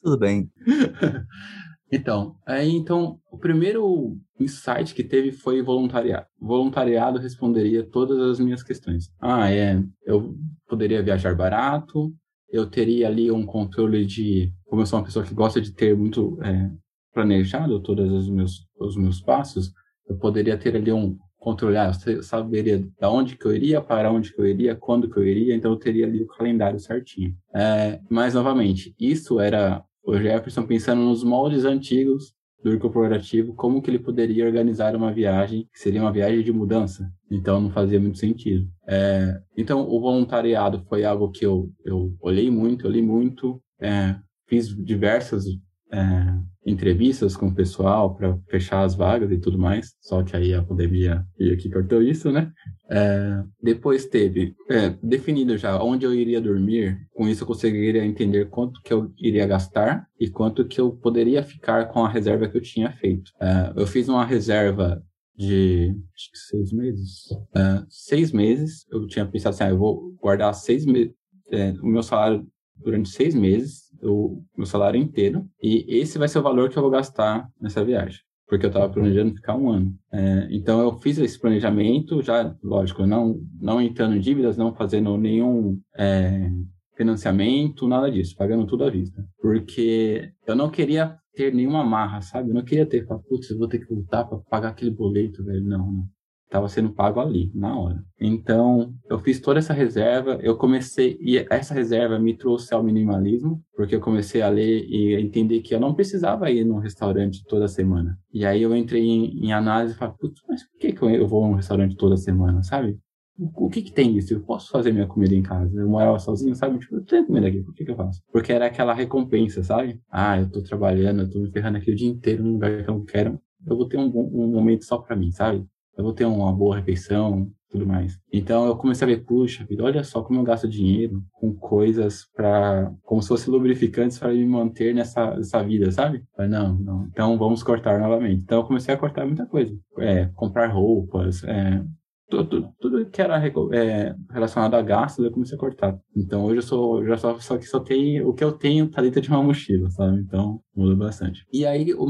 [0.00, 0.48] Tudo bem.
[1.92, 6.26] Então, então, o primeiro insight que teve foi voluntariado.
[6.40, 9.10] Voluntariado responderia todas as minhas questões.
[9.20, 10.34] Ah, é, eu
[10.68, 12.14] poderia viajar barato,
[12.48, 15.96] eu teria ali um controle de, como eu sou uma pessoa que gosta de ter
[15.96, 16.70] muito é,
[17.12, 19.72] planejado todos os meus, os meus passos,
[20.08, 24.12] eu poderia ter ali um controle, ah, eu saberia da onde que eu iria, para
[24.12, 27.34] onde que eu iria, quando que eu iria, então eu teria ali o calendário certinho.
[27.54, 32.32] É, mas, novamente, isso era o Jefferson pensando nos moldes antigos
[32.62, 37.10] do corporativo, como que ele poderia organizar uma viagem que seria uma viagem de mudança.
[37.30, 38.68] Então não fazia muito sentido.
[38.86, 44.16] É, então o voluntariado foi algo que eu, eu olhei muito, eu li muito, é,
[44.46, 45.44] fiz diversas
[45.92, 49.94] é, entrevistas com o pessoal para fechar as vagas e tudo mais.
[50.00, 52.52] Só que aí a pandemia veio aqui cortou isso, né?
[52.90, 56.98] É, depois teve é, definido já onde eu iria dormir.
[57.12, 61.42] Com isso eu conseguiria entender quanto que eu iria gastar e quanto que eu poderia
[61.42, 63.32] ficar com a reserva que eu tinha feito.
[63.40, 65.02] É, eu fiz uma reserva
[65.36, 67.28] de acho que seis meses.
[67.56, 68.86] É, seis meses.
[68.90, 71.14] Eu tinha pensado assim, ah, eu vou guardar seis meses.
[71.50, 76.38] É, o meu salário durante seis meses, o meu salário inteiro, e esse vai ser
[76.38, 79.94] o valor que eu vou gastar nessa viagem, porque eu estava planejando ficar um ano.
[80.12, 85.16] É, então eu fiz esse planejamento, já, lógico, não, não entrando em dívidas, não fazendo
[85.16, 86.50] nenhum é,
[86.96, 92.50] financiamento, nada disso, pagando tudo à vista, porque eu não queria ter nenhuma marra, sabe?
[92.50, 95.64] Eu não queria ter, putz, eu vou ter que voltar para pagar aquele boleto, velho.
[95.64, 96.08] Não, não
[96.50, 98.04] estava sendo pago ali, na hora.
[98.20, 103.62] Então, eu fiz toda essa reserva, eu comecei, e essa reserva me trouxe ao minimalismo,
[103.74, 107.68] porque eu comecei a ler e entender que eu não precisava ir num restaurante toda
[107.68, 108.18] semana.
[108.32, 111.28] E aí eu entrei em, em análise e falei, putz, mas por que, que eu
[111.28, 112.98] vou num restaurante toda semana, sabe?
[113.38, 114.34] O que que tem isso?
[114.34, 115.80] Eu posso fazer minha comida em casa?
[115.80, 116.78] Eu morava sozinho, sabe?
[116.78, 118.20] Tipo, eu tenho comida aqui, por que que eu faço?
[118.30, 119.98] Porque era aquela recompensa, sabe?
[120.10, 122.90] Ah, eu tô trabalhando, eu tô me ferrando aqui o dia inteiro num lugar que
[122.90, 123.40] eu não quero.
[123.66, 125.64] Eu vou ter um, um momento só para mim, sabe?
[126.00, 128.18] Eu vou ter uma boa refeição, tudo mais.
[128.32, 132.26] Então eu comecei a ver, puxa vida, olha só como eu gasto dinheiro com coisas
[132.34, 136.24] para como se fosse lubrificantes para me manter nessa, nessa vida, sabe?
[136.34, 137.04] Falei, não, não.
[137.04, 138.42] Então vamos cortar novamente.
[138.42, 139.76] Então eu comecei a cortar muita coisa.
[139.98, 141.84] É, comprar roupas, é,
[142.30, 145.98] tudo, tudo que era é, relacionado a gastos eu comecei a cortar.
[146.16, 149.02] Então hoje eu sou já só, só que só tem o que eu tenho tá
[149.02, 150.20] dentro de uma mochila, sabe?
[150.20, 151.44] Então muda bastante.
[151.52, 152.06] E aí o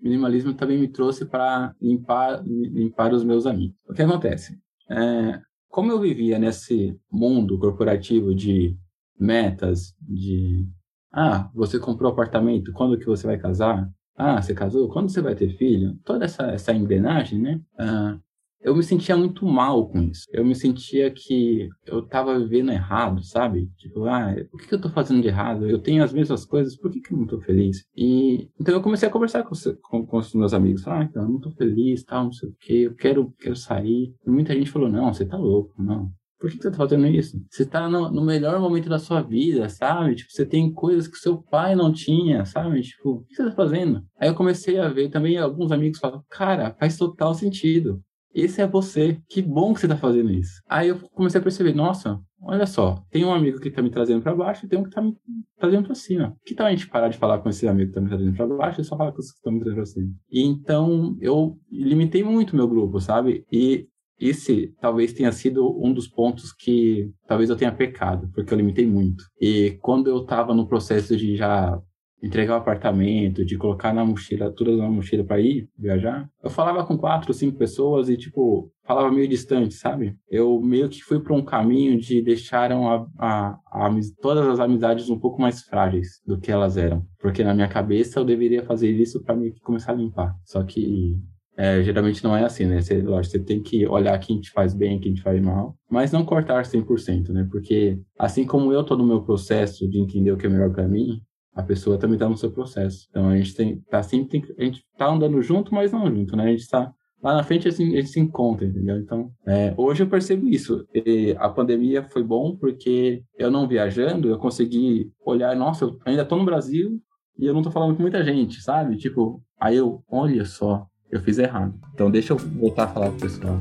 [0.00, 3.76] minimalismo também me trouxe para limpar limpar os meus amigos.
[3.88, 4.58] O que acontece?
[4.88, 8.76] É, como eu vivia nesse mundo corporativo de
[9.18, 10.66] metas, de
[11.12, 13.88] ah, você comprou apartamento, quando que você vai casar?
[14.16, 14.88] Ah, você casou?
[14.88, 15.96] Quando você vai ter filho?
[16.04, 17.60] Toda essa, essa engrenagem, né?
[17.78, 18.18] Ah,
[18.62, 20.26] eu me sentia muito mal com isso.
[20.32, 23.70] Eu me sentia que eu tava vivendo errado, sabe?
[23.78, 25.66] Tipo, ah, o que, eu tô fazendo de errado?
[25.66, 27.84] Eu tenho as mesmas coisas, por que, que eu não tô feliz?
[27.96, 30.82] E então eu comecei a conversar com, com, com os meus amigos.
[30.82, 33.56] Falar, ah, então, eu não tô feliz, tal, não sei o quê, eu quero, quero
[33.56, 34.14] sair.
[34.26, 36.10] E muita gente falou, não, você tá louco, não.
[36.38, 37.38] Por que, que você tá fazendo isso?
[37.50, 40.14] Você tá no, no, melhor momento da sua vida, sabe?
[40.14, 42.80] Tipo, você tem coisas que seu pai não tinha, sabe?
[42.80, 44.02] Tipo, o que você tá fazendo?
[44.18, 48.02] Aí eu comecei a ver também alguns amigos falam, cara, faz total sentido
[48.34, 49.20] esse é você.
[49.28, 50.60] Que bom que você tá fazendo isso.
[50.68, 54.22] Aí eu comecei a perceber, nossa, olha só, tem um amigo que tá me trazendo
[54.22, 55.14] para baixo e tem um que tá me
[55.58, 56.36] trazendo para cima.
[56.44, 58.46] Que tal a gente parar de falar com esse amigo que tá me trazendo para
[58.46, 60.12] baixo e só falar com os que estão me trazendo pra cima?
[60.30, 63.44] E então eu limitei muito meu grupo, sabe?
[63.52, 63.86] E
[64.18, 68.86] esse talvez tenha sido um dos pontos que talvez eu tenha pecado, porque eu limitei
[68.86, 69.24] muito.
[69.40, 71.80] E quando eu estava no processo de já
[72.22, 76.84] entregar o apartamento, de colocar na mochila, tudo na mochila para ir viajar, eu falava
[76.84, 80.16] com quatro, cinco pessoas e, tipo, falava meio distante, sabe?
[80.28, 85.08] Eu meio que fui para um caminho de deixaram a, a, a, todas as amizades
[85.08, 87.04] um pouco mais frágeis do que elas eram.
[87.18, 90.34] Porque na minha cabeça eu deveria fazer isso para meio que começar a limpar.
[90.44, 91.16] Só que
[91.56, 92.80] é, geralmente não é assim, né?
[92.80, 96.10] Você, lógico, você tem que olhar quem te faz bem, quem te faz mal, mas
[96.10, 97.46] não cortar 100%, né?
[97.50, 100.88] Porque assim como eu tô no meu processo de entender o que é melhor para
[100.88, 101.20] mim,
[101.60, 103.06] a pessoa também está no seu processo.
[103.10, 106.36] Então a gente tem, tá sempre, tem, a gente tá andando junto, mas não junto,
[106.36, 106.44] né?
[106.44, 106.92] A gente está
[107.22, 108.98] lá na frente assim, a gente se encontra, entendeu?
[108.98, 110.86] Então, é, hoje eu percebo isso.
[110.94, 116.22] E a pandemia foi bom porque eu não viajando, eu consegui olhar, nossa, eu ainda
[116.22, 116.98] estou no Brasil
[117.38, 118.96] e eu não estou falando com muita gente, sabe?
[118.96, 121.74] Tipo, aí eu, olha só, eu fiz errado.
[121.92, 123.58] Então deixa eu voltar a falar com o pessoal.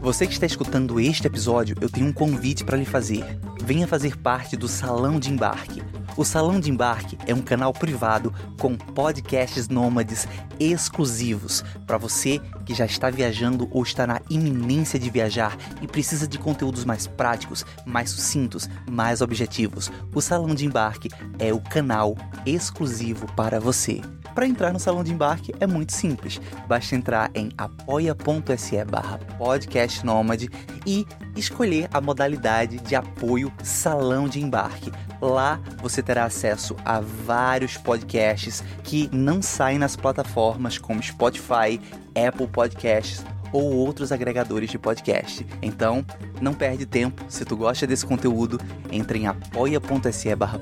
[0.00, 3.22] Você que está escutando este episódio, eu tenho um convite para lhe fazer.
[3.62, 5.82] Venha fazer parte do Salão de Embarque.
[6.16, 10.26] O Salão de Embarque é um canal privado com podcasts nômades
[10.58, 16.26] exclusivos para você que já está viajando ou está na iminência de viajar e precisa
[16.26, 19.90] de conteúdos mais práticos, mais sucintos, mais objetivos.
[20.14, 24.00] O Salão de Embarque é o canal exclusivo para você.
[24.34, 26.40] Para entrar no salão de embarque é muito simples.
[26.66, 30.48] Basta entrar em apoia.se barra podcastnomad
[30.86, 34.92] e escolher a modalidade de apoio salão de embarque.
[35.20, 41.80] Lá você terá acesso a vários podcasts que não saem nas plataformas como Spotify,
[42.16, 45.46] Apple Podcasts ou outros agregadores de podcast.
[45.62, 46.04] Então,
[46.40, 47.24] não perde tempo.
[47.28, 48.58] Se tu gosta desse conteúdo,
[48.90, 50.60] entre em apoia.se barra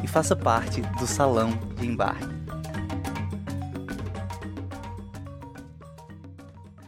[0.00, 2.40] e faça parte do salão de embarque.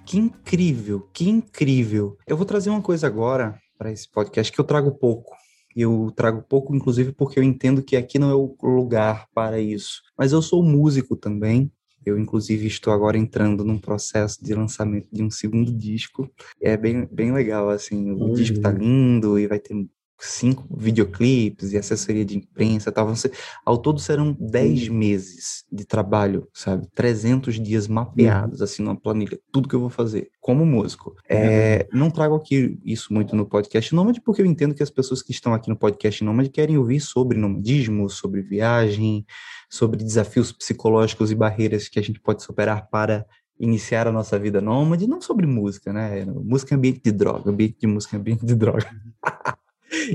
[0.07, 2.16] Que incrível, que incrível.
[2.24, 5.41] Eu vou trazer uma coisa agora para esse podcast que eu trago pouco.
[5.74, 10.02] Eu trago pouco, inclusive, porque eu entendo que aqui não é o lugar para isso.
[10.16, 11.70] Mas eu sou músico também.
[12.04, 16.28] Eu, inclusive, estou agora entrando num processo de lançamento de um segundo disco.
[16.61, 18.11] É bem, bem legal, assim.
[18.11, 18.32] O uhum.
[18.32, 19.74] disco tá lindo e vai ter
[20.22, 23.08] cinco videoclipes e assessoria de imprensa tal.
[23.08, 23.30] Você,
[23.64, 26.87] ao todo serão dez meses de trabalho, sabe?
[26.94, 28.64] 300 dias mapeados, uhum.
[28.64, 29.38] assim, numa planilha.
[29.50, 31.16] Tudo que eu vou fazer como músico.
[31.28, 35.22] É, não trago aqui isso muito no podcast Nômade, porque eu entendo que as pessoas
[35.22, 39.26] que estão aqui no podcast Nômade querem ouvir sobre nomadismo, sobre viagem,
[39.68, 43.26] sobre desafios psicológicos e barreiras que a gente pode superar para
[43.58, 46.24] iniciar a nossa vida nômade, não sobre música, né?
[46.24, 48.90] Música é ambiente de droga, ambiente de música é ambiente de droga.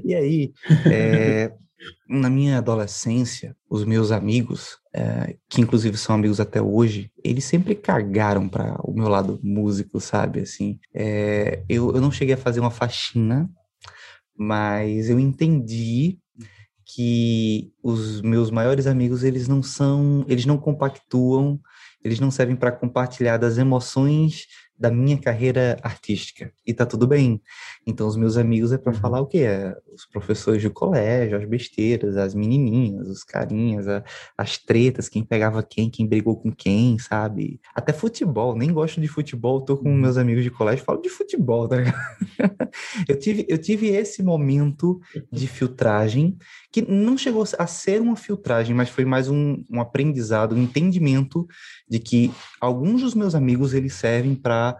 [0.03, 0.53] E aí,
[0.91, 1.51] é,
[2.07, 7.75] na minha adolescência, os meus amigos, é, que inclusive são amigos até hoje, eles sempre
[7.75, 10.41] cagaram para o meu lado músico, sabe?
[10.41, 13.49] Assim, é, eu, eu não cheguei a fazer uma faxina,
[14.35, 16.17] mas eu entendi
[16.85, 21.59] que os meus maiores amigos eles não são, eles não compactuam,
[22.03, 24.45] eles não servem para compartilhar das emoções
[24.77, 26.51] da minha carreira artística.
[26.65, 27.41] E tá tudo bem.
[27.87, 28.99] Então, os meus amigos é para uhum.
[28.99, 29.39] falar o quê?
[29.39, 34.03] É, os professores do colégio, as besteiras, as menininhas, os carinhas, a,
[34.37, 37.61] as tretas, quem pegava quem, quem brigou com quem, sabe?
[37.73, 39.97] Até futebol, nem gosto de futebol, tô com uhum.
[39.97, 41.95] meus amigos de colégio, falo de futebol, tá ligado?
[43.07, 44.99] eu, tive, eu tive esse momento
[45.31, 46.37] de filtragem,
[46.69, 51.47] que não chegou a ser uma filtragem, mas foi mais um, um aprendizado, um entendimento
[51.89, 54.77] de que alguns dos meus amigos, eles servem para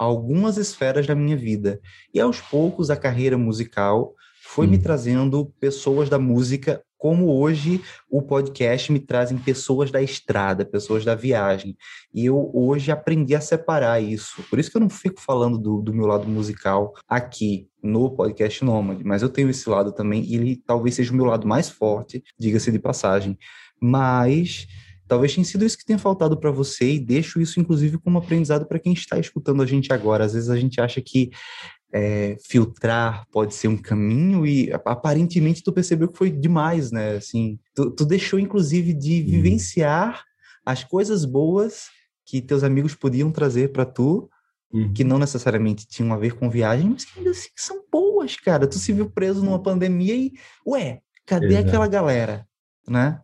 [0.00, 1.78] algumas esferas da minha vida.
[2.14, 4.70] E aos poucos a carreira musical foi hum.
[4.70, 11.04] me trazendo pessoas da música, como hoje o podcast me trazem pessoas da estrada, pessoas
[11.04, 11.76] da viagem.
[12.14, 14.42] E eu hoje aprendi a separar isso.
[14.48, 18.64] Por isso que eu não fico falando do, do meu lado musical aqui no podcast
[18.64, 21.68] Nômade, mas eu tenho esse lado também, e ele talvez seja o meu lado mais
[21.68, 23.38] forte, diga-se de passagem.
[23.78, 24.66] Mas
[25.10, 28.64] Talvez tenha sido isso que tenha faltado para você e deixo isso, inclusive, como aprendizado
[28.64, 30.24] para quem está escutando a gente agora.
[30.24, 31.30] Às vezes a gente acha que
[31.92, 37.16] é, filtrar pode ser um caminho e aparentemente tu percebeu que foi demais, né?
[37.16, 40.22] Assim, tu, tu deixou, inclusive, de vivenciar
[40.64, 41.88] as coisas boas
[42.24, 44.30] que teus amigos podiam trazer para tu,
[44.72, 44.92] uhum.
[44.92, 48.64] que não necessariamente tinham a ver com viagem, mas que ainda assim são boas, cara.
[48.64, 50.32] Tu se viu preso numa pandemia e,
[50.64, 51.66] ué, cadê Exato.
[51.66, 52.46] aquela galera,
[52.86, 53.20] né?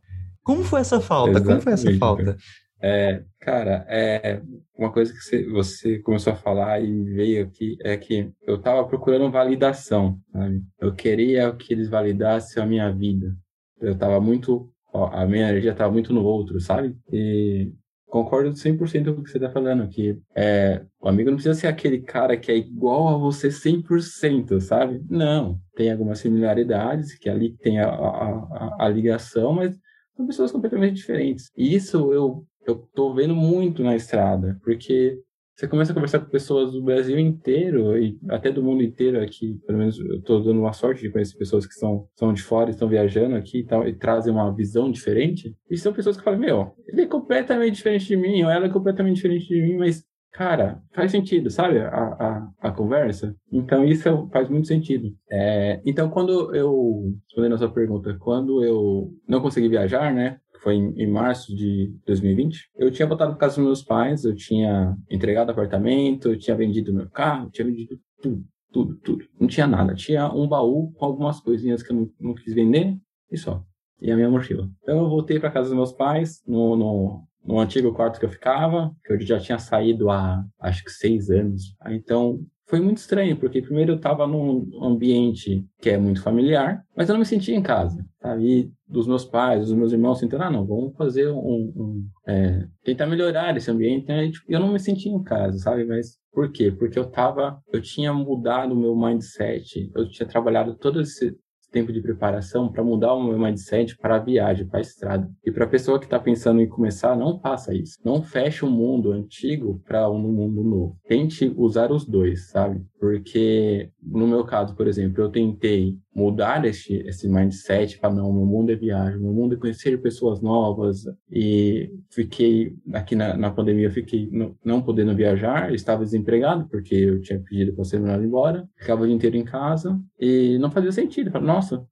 [0.47, 1.33] Como foi essa falta?
[1.33, 1.49] Exatamente.
[1.49, 2.37] Como foi essa falta?
[2.81, 4.41] É, cara, é
[4.79, 9.29] uma coisa que você, começou a falar e veio aqui é que eu tava procurando
[9.29, 10.63] validação, sabe?
[10.81, 13.35] Eu queria que eles validassem a minha vida.
[13.81, 16.95] Eu tava muito, ó, a minha energia tava muito no outro, sabe?
[17.13, 17.73] E
[18.07, 21.67] concordo 100% com o que você tá falando, que é, o amigo não precisa ser
[21.67, 25.03] aquele cara que é igual a você 100%, sabe?
[25.11, 29.77] Não, tem algumas similaridades, que ali tem a, a, a, a ligação, mas
[30.17, 31.51] são pessoas completamente diferentes.
[31.57, 35.17] E isso eu eu tô vendo muito na estrada, porque
[35.55, 39.59] você começa a conversar com pessoas do Brasil inteiro e até do mundo inteiro aqui,
[39.67, 42.69] pelo menos eu tô dando uma sorte de conhecer pessoas que são, são de fora,
[42.69, 45.57] estão viajando aqui e tal, e trazem uma visão diferente.
[45.71, 48.69] E são pessoas que falam, meu, ele é completamente diferente de mim, ou ela é
[48.69, 50.05] completamente diferente de mim, mas,
[50.37, 51.79] cara, faz sentido, sabe?
[51.79, 53.35] A, a, a conversa.
[53.51, 55.09] Então, isso faz muito sentido.
[55.31, 60.39] É, então, quando eu, respondendo a sua pergunta, quando eu não consegui viajar, né?
[60.63, 64.35] foi em, em, março de 2020, eu tinha voltado para casa dos meus pais, eu
[64.35, 69.25] tinha entregado apartamento, eu tinha vendido meu carro, tinha vendido tudo, tudo, tudo.
[69.39, 69.95] Não tinha nada.
[69.95, 72.97] Tinha um baú com algumas coisinhas que eu não, não quis vender
[73.31, 73.63] e só.
[74.01, 74.69] E a minha mochila.
[74.83, 78.31] Então eu voltei para casa dos meus pais, no, no, no antigo quarto que eu
[78.31, 81.77] ficava, que eu já tinha saído há acho que seis anos.
[81.89, 87.09] Então foi muito estranho, porque primeiro eu estava num ambiente que é muito familiar, mas
[87.09, 88.45] eu não me sentia em casa, sabe?
[88.45, 91.39] E dos meus pais, dos meus irmãos, sentindo, ah, não, vamos fazer um...
[91.39, 94.29] um é, tentar melhorar esse ambiente, né?
[94.31, 95.85] Tipo, eu não me sentia em casa, sabe?
[95.85, 96.73] Mas por quê?
[96.73, 101.37] Porque eu tava, eu tinha mudado o meu mindset, eu tinha trabalhado todo esse,
[101.71, 105.31] tempo de preparação para mudar o meu mindset para a viagem, para a estrada.
[105.45, 107.99] E para a pessoa que está pensando em começar, não faça isso.
[108.05, 110.99] Não feche um mundo antigo para um mundo novo.
[111.07, 112.83] Tente usar os dois, sabe?
[112.99, 118.47] Porque no meu caso, por exemplo, eu tentei mudar esse, esse mindset para não, meu
[118.47, 123.91] mundo é viagem, meu mundo é conhecer pessoas novas e fiquei aqui na, na pandemia,
[123.91, 128.67] fiquei no, não podendo viajar, estava desempregado porque eu tinha pedido para ser mandado embora,
[128.77, 131.31] ficava o dia inteiro em casa e não fazia sentido.
[131.31, 131.87] Falei, nossa,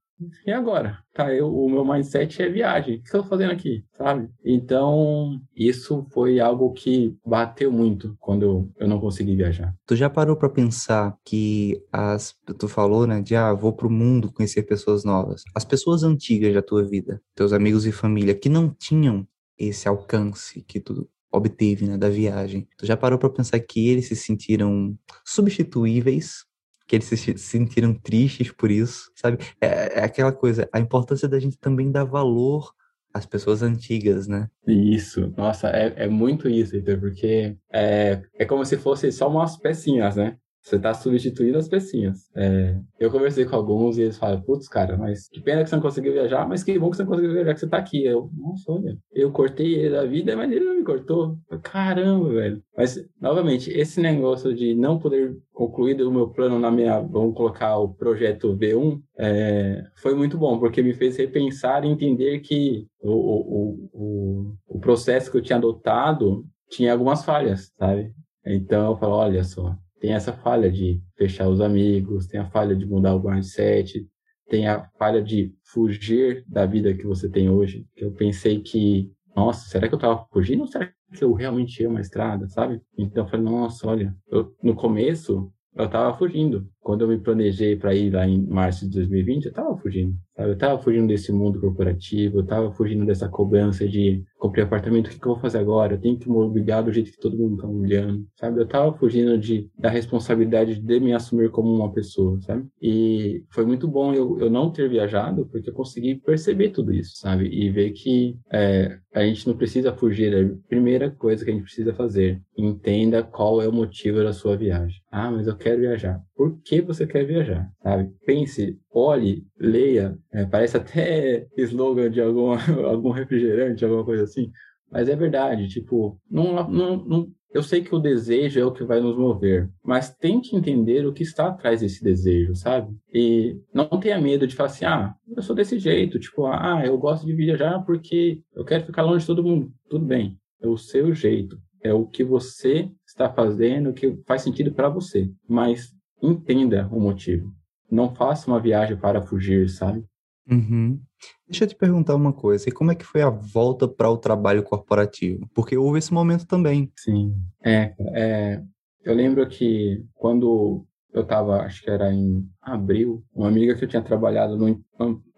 [0.47, 0.99] e agora?
[1.13, 2.97] Tá, eu, o meu mindset é viagem.
[2.97, 3.85] O que eu tô fazendo aqui?
[3.97, 4.29] Sabe?
[4.45, 9.75] Então, isso foi algo que bateu muito quando eu, não consegui viajar.
[9.87, 12.35] Tu já parou para pensar que as.
[12.59, 13.21] Tu falou, né?
[13.21, 15.43] De, ah, vou pro mundo conhecer pessoas novas.
[15.55, 19.27] As pessoas antigas da tua vida, teus amigos e família, que não tinham
[19.59, 22.69] esse alcance que tu obteve, né, da viagem.
[22.79, 26.45] Tu já parou para pensar que eles se sentiram substituíveis
[26.87, 29.39] que eles se sentiram tristes por isso, sabe?
[29.61, 32.73] É, é, aquela coisa, a importância da gente também dar valor
[33.13, 34.49] às pessoas antigas, né?
[34.67, 39.57] Isso, nossa, é, é muito isso, Heitor, porque é, é como se fosse só umas
[39.57, 40.37] pecinhas, né?
[40.65, 42.31] Você está substituindo as pecinhas.
[42.35, 45.77] É, eu conversei com alguns e eles falam, putz, cara, mas que pena que você
[45.77, 48.03] não conseguiu viajar, mas que bom que você não conseguiu viajar, que você está aqui.
[48.03, 51.37] Eu, nossa, olha, eu cortei ele da vida, mas ele não me cortou.
[51.63, 52.63] Caramba, velho.
[52.75, 57.77] Mas, novamente, esse negócio de não poder concluir o meu plano na minha, vamos colocar
[57.77, 63.13] o projeto V1, é, foi muito bom, porque me fez repensar e entender que o,
[63.13, 68.13] o, o, o processo que eu tinha adotado tinha algumas falhas, sabe?
[68.47, 72.77] Então eu falo, olha só, tem essa falha de fechar os amigos, tem a falha
[72.77, 74.07] de mudar o mindset,
[74.51, 77.87] tem a falha de fugir da vida que você tem hoje.
[77.97, 81.89] Eu pensei que, nossa, será que eu estava fugindo ou será que eu realmente ia
[81.89, 82.83] uma estrada, sabe?
[82.99, 86.69] Então eu falei, nossa, olha, eu, no começo eu estava fugindo.
[86.85, 90.15] Quando eu me planejei para ir lá em março de 2020, eu estava fugindo.
[90.37, 90.51] Sabe?
[90.51, 95.11] Eu estava fugindo desse mundo corporativo, eu estava fugindo dessa cobrança de comprar apartamento, o
[95.11, 95.95] que, que, eu vou fazer agora?
[95.95, 98.61] Eu tenho que mobiliar do jeito que todo mundo está olhando, sabe?
[98.61, 102.67] Eu estava fugindo de, da responsabilidade de me assumir como uma pessoa, sabe?
[102.83, 107.17] E foi muito bom eu, eu não ter viajado, porque eu consegui perceber tudo isso,
[107.17, 107.49] sabe?
[107.49, 110.35] E ver que é, a gente não precisa fugir.
[110.35, 114.57] A primeira coisa que a gente precisa fazer, entenda qual é o motivo da sua
[114.57, 115.01] viagem.
[115.11, 116.21] Ah, mas eu quero viajar.
[116.37, 118.11] Por que você quer viajar, sabe?
[118.27, 122.53] Pense olhe, leia, é, parece até slogan de algum,
[122.87, 124.51] algum refrigerante, alguma coisa assim,
[124.91, 128.85] mas é verdade, tipo, não, não, não, eu sei que o desejo é o que
[128.85, 132.93] vai nos mover, mas tente entender o que está atrás desse desejo, sabe?
[133.13, 136.99] E não tenha medo de falar assim, ah, eu sou desse jeito, tipo, ah, eu
[136.99, 139.71] gosto de viajar porque eu quero ficar longe de todo mundo.
[139.89, 144.43] Tudo bem, é o seu jeito, é o que você está fazendo, o que faz
[144.43, 145.93] sentido para você, mas
[146.31, 147.53] entenda o motivo
[147.91, 150.05] não faça uma viagem para fugir, sabe?
[150.51, 151.01] Uhum.
[151.49, 154.19] Deixa eu te perguntar uma coisa, e como é que foi a volta para o
[154.19, 155.49] trabalho corporativo?
[155.55, 156.93] Porque houve esse momento também.
[156.99, 158.63] Sim, é, é
[159.03, 163.89] eu lembro que quando eu estava, acho que era em abril, uma amiga que eu
[163.89, 164.85] tinha trabalhado no,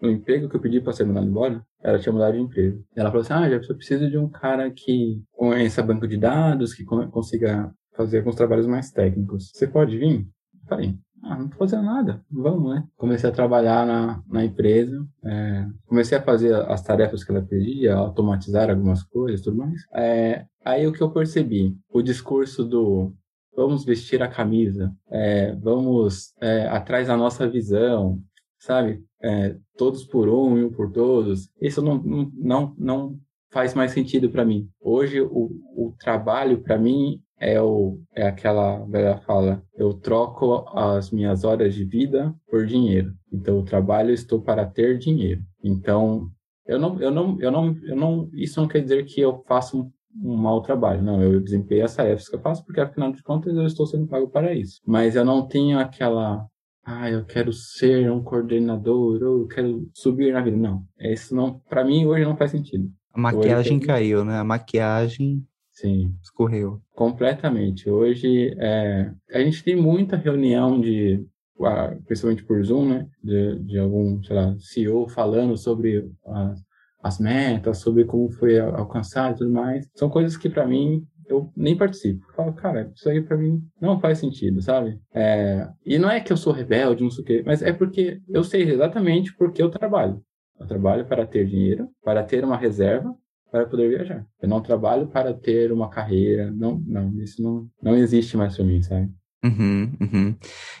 [0.01, 2.83] no emprego que eu pedi para ser mandado embora, ela tinha mudado de emprego.
[2.95, 6.83] Ela falou assim: Ah, já preciso de um cara que conheça banco de dados, que
[6.83, 9.51] consiga fazer alguns trabalhos mais técnicos.
[9.53, 10.27] Você pode vir?
[10.67, 12.83] Falei, ah, não tô fazendo nada, vamos, né?
[12.95, 17.95] Comecei a trabalhar na, na empresa, é, comecei a fazer as tarefas que ela pedia,
[17.95, 19.81] automatizar algumas coisas tudo mais.
[19.93, 23.13] É, aí o que eu percebi, o discurso do
[23.55, 28.21] vamos vestir a camisa, é, vamos é, atrás da nossa visão,
[28.59, 29.03] sabe?
[29.19, 31.49] É, todos por um e um por todos.
[31.59, 33.19] Isso não, não, não
[33.57, 34.69] faz mais sentido para mim.
[34.79, 41.09] Hoje, o, o trabalho, para mim, é, o, é aquela velha fala: eu troco as
[41.09, 43.11] minhas horas de vida por dinheiro.
[43.33, 45.41] Então, o trabalho estou para ter dinheiro.
[45.63, 46.27] Então,
[46.67, 49.81] eu não, eu não, eu não, eu não, isso não quer dizer que eu faço
[49.81, 49.91] um,
[50.23, 51.01] um mau trabalho.
[51.01, 54.05] Não, eu desempenho as tarefas que eu faço porque, afinal de contas, eu estou sendo
[54.05, 54.79] pago para isso.
[54.85, 56.45] Mas eu não tenho aquela
[56.89, 60.55] ah, eu quero ser um coordenador, ou eu quero subir na vida.
[60.55, 62.89] Não, isso não, para mim hoje não faz sentido.
[63.17, 64.37] A maquiagem caiu, né?
[64.37, 66.15] A maquiagem Sim.
[66.21, 66.79] Escorreu.
[66.95, 67.89] Completamente.
[67.89, 71.23] Hoje, é, a gente tem muita reunião de,
[72.05, 73.07] principalmente por Zoom, né?
[73.23, 76.59] De, de algum, sei lá, CEO falando sobre as,
[77.01, 79.87] as metas, sobre como foi alcançado e tudo mais.
[79.95, 82.25] São coisas que, para mim, eu nem participo.
[82.29, 84.99] Eu falo, cara, isso aí para mim não faz sentido, sabe?
[85.13, 88.21] É, e não é que eu sou rebelde, não sei o quê, mas é porque
[88.29, 90.21] eu sei exatamente porque eu trabalho.
[90.59, 93.15] Eu trabalho para ter dinheiro, para ter uma reserva
[93.51, 94.25] para poder viajar.
[94.41, 96.51] Eu não trabalho para ter uma carreira.
[96.51, 99.09] Não, não, isso não, não existe mais para mim, sabe?
[99.43, 100.35] Uhum, uhum.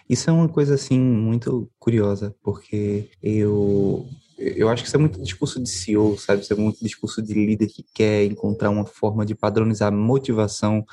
[0.09, 4.05] Isso é uma coisa assim muito curiosa, porque eu
[4.37, 6.41] eu acho que isso é muito discurso de CEO, sabe?
[6.41, 10.85] Isso é muito discurso de líder que quer encontrar uma forma de padronizar a motivação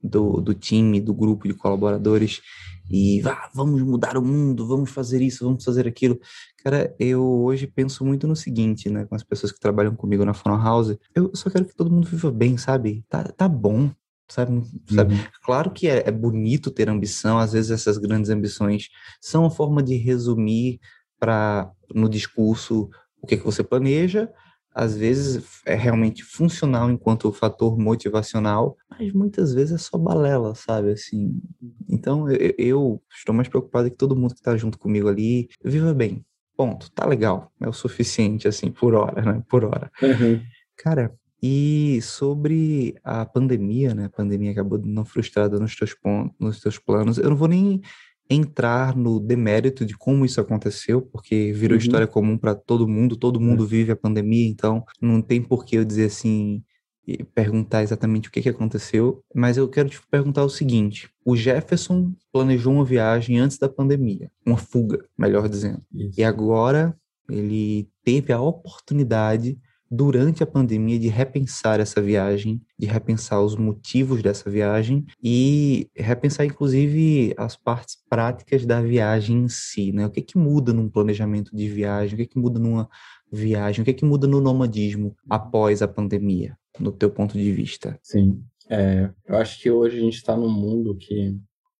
[0.00, 2.40] do, do time, do grupo de colaboradores
[2.90, 6.18] e ah, vamos mudar o mundo, vamos fazer isso, vamos fazer aquilo.
[6.62, 10.34] Cara, eu hoje penso muito no seguinte, né, com as pessoas que trabalham comigo na
[10.34, 13.04] Fono House, eu só quero que todo mundo viva bem, sabe?
[13.08, 13.90] Tá, tá bom,
[14.28, 14.62] sabe?
[14.88, 15.14] sabe?
[15.14, 15.20] Uhum.
[15.44, 18.88] Claro que é, é bonito ter ambição, às vezes essas grandes ambições
[19.20, 20.80] são uma forma de resumir
[21.18, 24.30] para no discurso o que, é que você planeja,
[24.74, 30.90] às vezes é realmente funcional enquanto fator motivacional, mas muitas vezes é só balela, sabe?
[30.90, 31.40] Assim,
[31.88, 35.94] então eu, eu estou mais preocupado que todo mundo que está junto comigo ali viva
[35.94, 36.24] bem.
[36.56, 39.42] Ponto, tá legal, é o suficiente assim por hora, né?
[39.48, 39.90] Por hora.
[40.02, 40.40] Uhum.
[40.76, 44.06] Cara, e sobre a pandemia, né?
[44.06, 47.18] A pandemia acabou não frustrada nos teus pontos, nos teus planos.
[47.18, 47.82] Eu não vou nem
[48.28, 51.82] entrar no demérito de como isso aconteceu, porque virou uhum.
[51.82, 53.66] história comum para todo mundo, todo mundo é.
[53.66, 56.62] vive a pandemia, então não tem por que eu dizer assim
[57.06, 61.36] e perguntar exatamente o que, que aconteceu, mas eu quero te perguntar o seguinte: o
[61.36, 66.18] Jefferson planejou uma viagem antes da pandemia, uma fuga, melhor dizendo, isso.
[66.18, 66.96] e agora
[67.28, 69.58] ele teve a oportunidade
[69.90, 76.44] durante a pandemia de repensar essa viagem, de repensar os motivos dessa viagem e repensar
[76.44, 80.06] inclusive as partes práticas da viagem em si, né?
[80.06, 82.14] O que que muda num planejamento de viagem?
[82.14, 82.88] O que que muda numa
[83.30, 83.82] viagem?
[83.82, 87.98] O que que muda no nomadismo após a pandemia, no teu ponto de vista?
[88.02, 91.36] Sim, é, eu acho que hoje a gente está num mundo que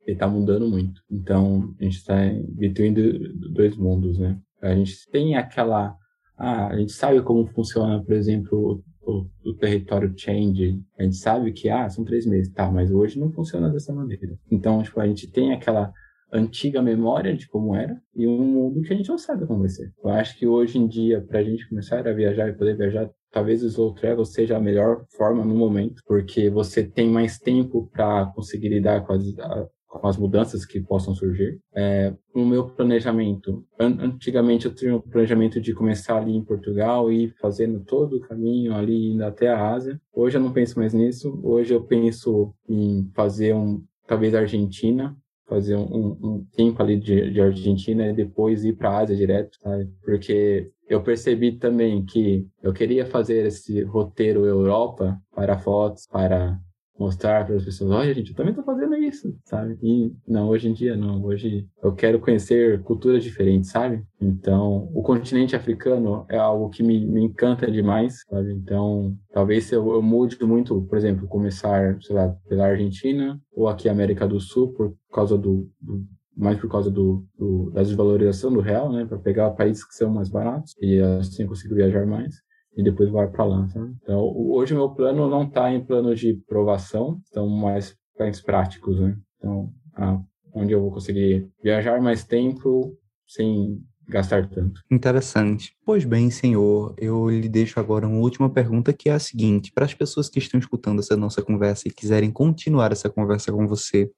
[0.06, 1.02] está mudando muito.
[1.10, 4.38] Então, a gente está entre dois mundos, né?
[4.60, 5.96] A gente tem aquela
[6.36, 10.80] ah, a gente sabe como funciona, por exemplo, o, o, território change.
[10.98, 14.36] A gente sabe que, ah, são três meses, tá, mas hoje não funciona dessa maneira.
[14.50, 15.92] Então, tipo, a gente tem aquela
[16.32, 19.68] antiga memória de como era e um mundo que a gente não sabe como vai
[19.68, 19.92] ser.
[20.02, 23.08] Eu acho que hoje em dia, para a gente começar a viajar e poder viajar,
[23.30, 27.88] talvez o slow travel seja a melhor forma no momento, porque você tem mais tempo
[27.92, 29.22] para conseguir lidar com as,
[29.98, 31.58] com as mudanças que possam surgir.
[31.74, 37.10] É, no meu planejamento, an antigamente eu tinha o planejamento de começar ali em Portugal
[37.10, 40.00] e fazendo todo o caminho ali indo até a Ásia.
[40.12, 41.40] Hoje eu não penso mais nisso.
[41.42, 45.16] Hoje eu penso em fazer um, talvez Argentina,
[45.46, 49.58] fazer um, um tempo ali de, de, Argentina e depois ir para a Ásia direto,
[49.60, 49.88] sabe?
[50.02, 56.58] Porque eu percebi também que eu queria fazer esse roteiro Europa para fotos, para
[56.98, 59.76] mostrar para as pessoas, olha gente, eu também estou fazendo isso, sabe?
[59.82, 64.02] E não, hoje em dia não, hoje eu quero conhecer culturas diferentes, sabe?
[64.20, 68.52] Então, o continente africano é algo que me, me encanta demais, sabe?
[68.52, 73.88] Então, talvez eu, eu mude muito, por exemplo, começar, sei lá, pela Argentina ou aqui
[73.88, 76.04] América do Sul por causa do, do
[76.36, 80.10] mais por causa do, do, da desvalorização do real, né, para pegar países que são
[80.10, 82.34] mais baratos e assim consigo viajar mais
[82.76, 83.68] e depois vai para lá.
[83.72, 83.88] Tá?
[84.02, 89.00] Então, hoje o meu plano não está em plano de provação, estão mais planos práticos.
[89.00, 89.16] Né?
[89.38, 90.20] Então, a,
[90.52, 92.96] onde eu vou conseguir viajar mais tempo
[93.26, 94.80] sem gastar tanto.
[94.90, 95.74] Interessante.
[95.84, 99.84] Pois bem, senhor, eu lhe deixo agora uma última pergunta que é a seguinte: para
[99.84, 104.10] as pessoas que estão escutando essa nossa conversa e quiserem continuar essa conversa com você,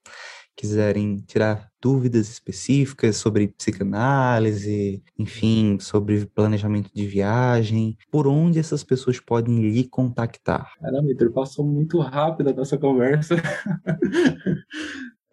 [0.56, 9.20] quiserem tirar dúvidas específicas sobre psicanálise, enfim, sobre planejamento de viagem, por onde essas pessoas
[9.20, 10.72] podem lhe contactar?
[10.80, 13.36] Caramba, Vitor, passou muito rápido a nossa conversa.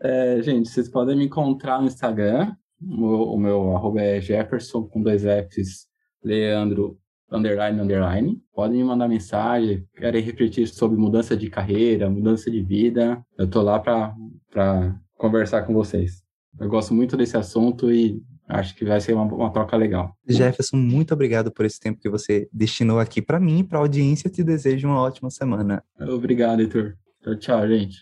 [0.02, 5.02] é, gente, vocês podem me encontrar no Instagram, o, o meu arroba é Jefferson com
[5.02, 5.88] dois Fs,
[6.24, 7.00] Leandro
[7.32, 8.42] underline underline.
[8.54, 13.26] Podem me mandar mensagem, querem refletir sobre mudança de carreira, mudança de vida.
[13.38, 14.14] Eu tô lá para
[15.18, 16.24] conversar com vocês.
[16.60, 20.16] Eu gosto muito desse assunto e acho que vai ser uma, uma troca legal.
[20.28, 23.82] Jefferson, muito obrigado por esse tempo que você destinou aqui para mim e para a
[23.82, 24.30] audiência.
[24.30, 25.84] Te desejo uma ótima semana.
[26.00, 26.96] Obrigado, Heitor.
[27.22, 27.98] Tchau, tchau, gente.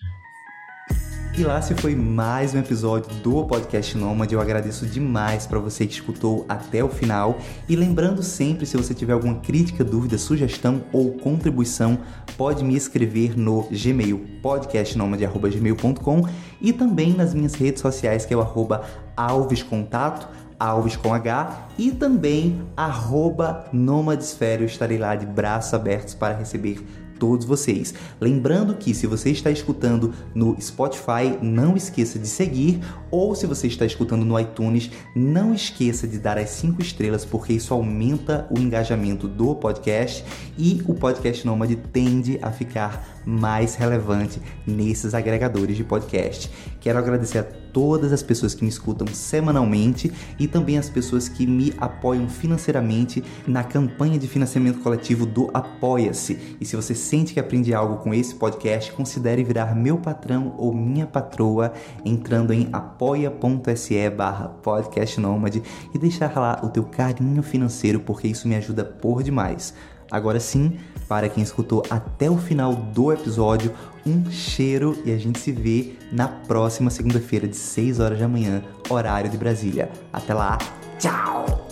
[1.37, 4.33] E lá se foi mais um episódio do Podcast Nômade.
[4.33, 7.37] Eu agradeço demais para você que escutou até o final.
[7.69, 11.99] E lembrando sempre, se você tiver alguma crítica, dúvida, sugestão ou contribuição,
[12.37, 16.27] pode me escrever no Gmail, podcastnomade.gmail.com
[16.59, 18.83] e também nas minhas redes sociais, que é o arroba
[19.15, 20.27] alvescontato,
[20.61, 24.61] Alves com H e também arroba Nomadesfera.
[24.61, 26.85] Eu estarei lá de braços abertos para receber
[27.21, 27.93] todos vocês.
[28.19, 32.79] Lembrando que se você está escutando no Spotify, não esqueça de seguir,
[33.11, 37.53] ou se você está escutando no iTunes, não esqueça de dar as 5 estrelas, porque
[37.53, 40.25] isso aumenta o engajamento do podcast
[40.57, 46.49] e o podcast Nômade tende a ficar mais relevante nesses agregadores de podcast.
[46.79, 51.45] Quero agradecer a todas as pessoas que me escutam semanalmente e também as pessoas que
[51.45, 56.57] me apoiam financeiramente na campanha de financiamento coletivo do Apoia-se.
[56.59, 60.73] E se você sente que aprende algo com esse podcast, considere virar meu patrão ou
[60.73, 65.61] minha patroa entrando em apoia.se barra podcastnomad
[65.93, 69.73] e deixar lá o teu carinho financeiro porque isso me ajuda por demais.
[70.09, 70.77] Agora sim,
[71.11, 73.73] para quem escutou até o final do episódio,
[74.05, 78.63] um cheiro e a gente se vê na próxima segunda-feira de 6 horas da manhã,
[78.89, 79.91] horário de Brasília.
[80.13, 80.57] Até lá,
[80.97, 81.67] tchau!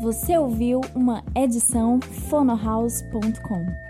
[0.00, 3.89] Você ouviu uma edição fonohouse.com.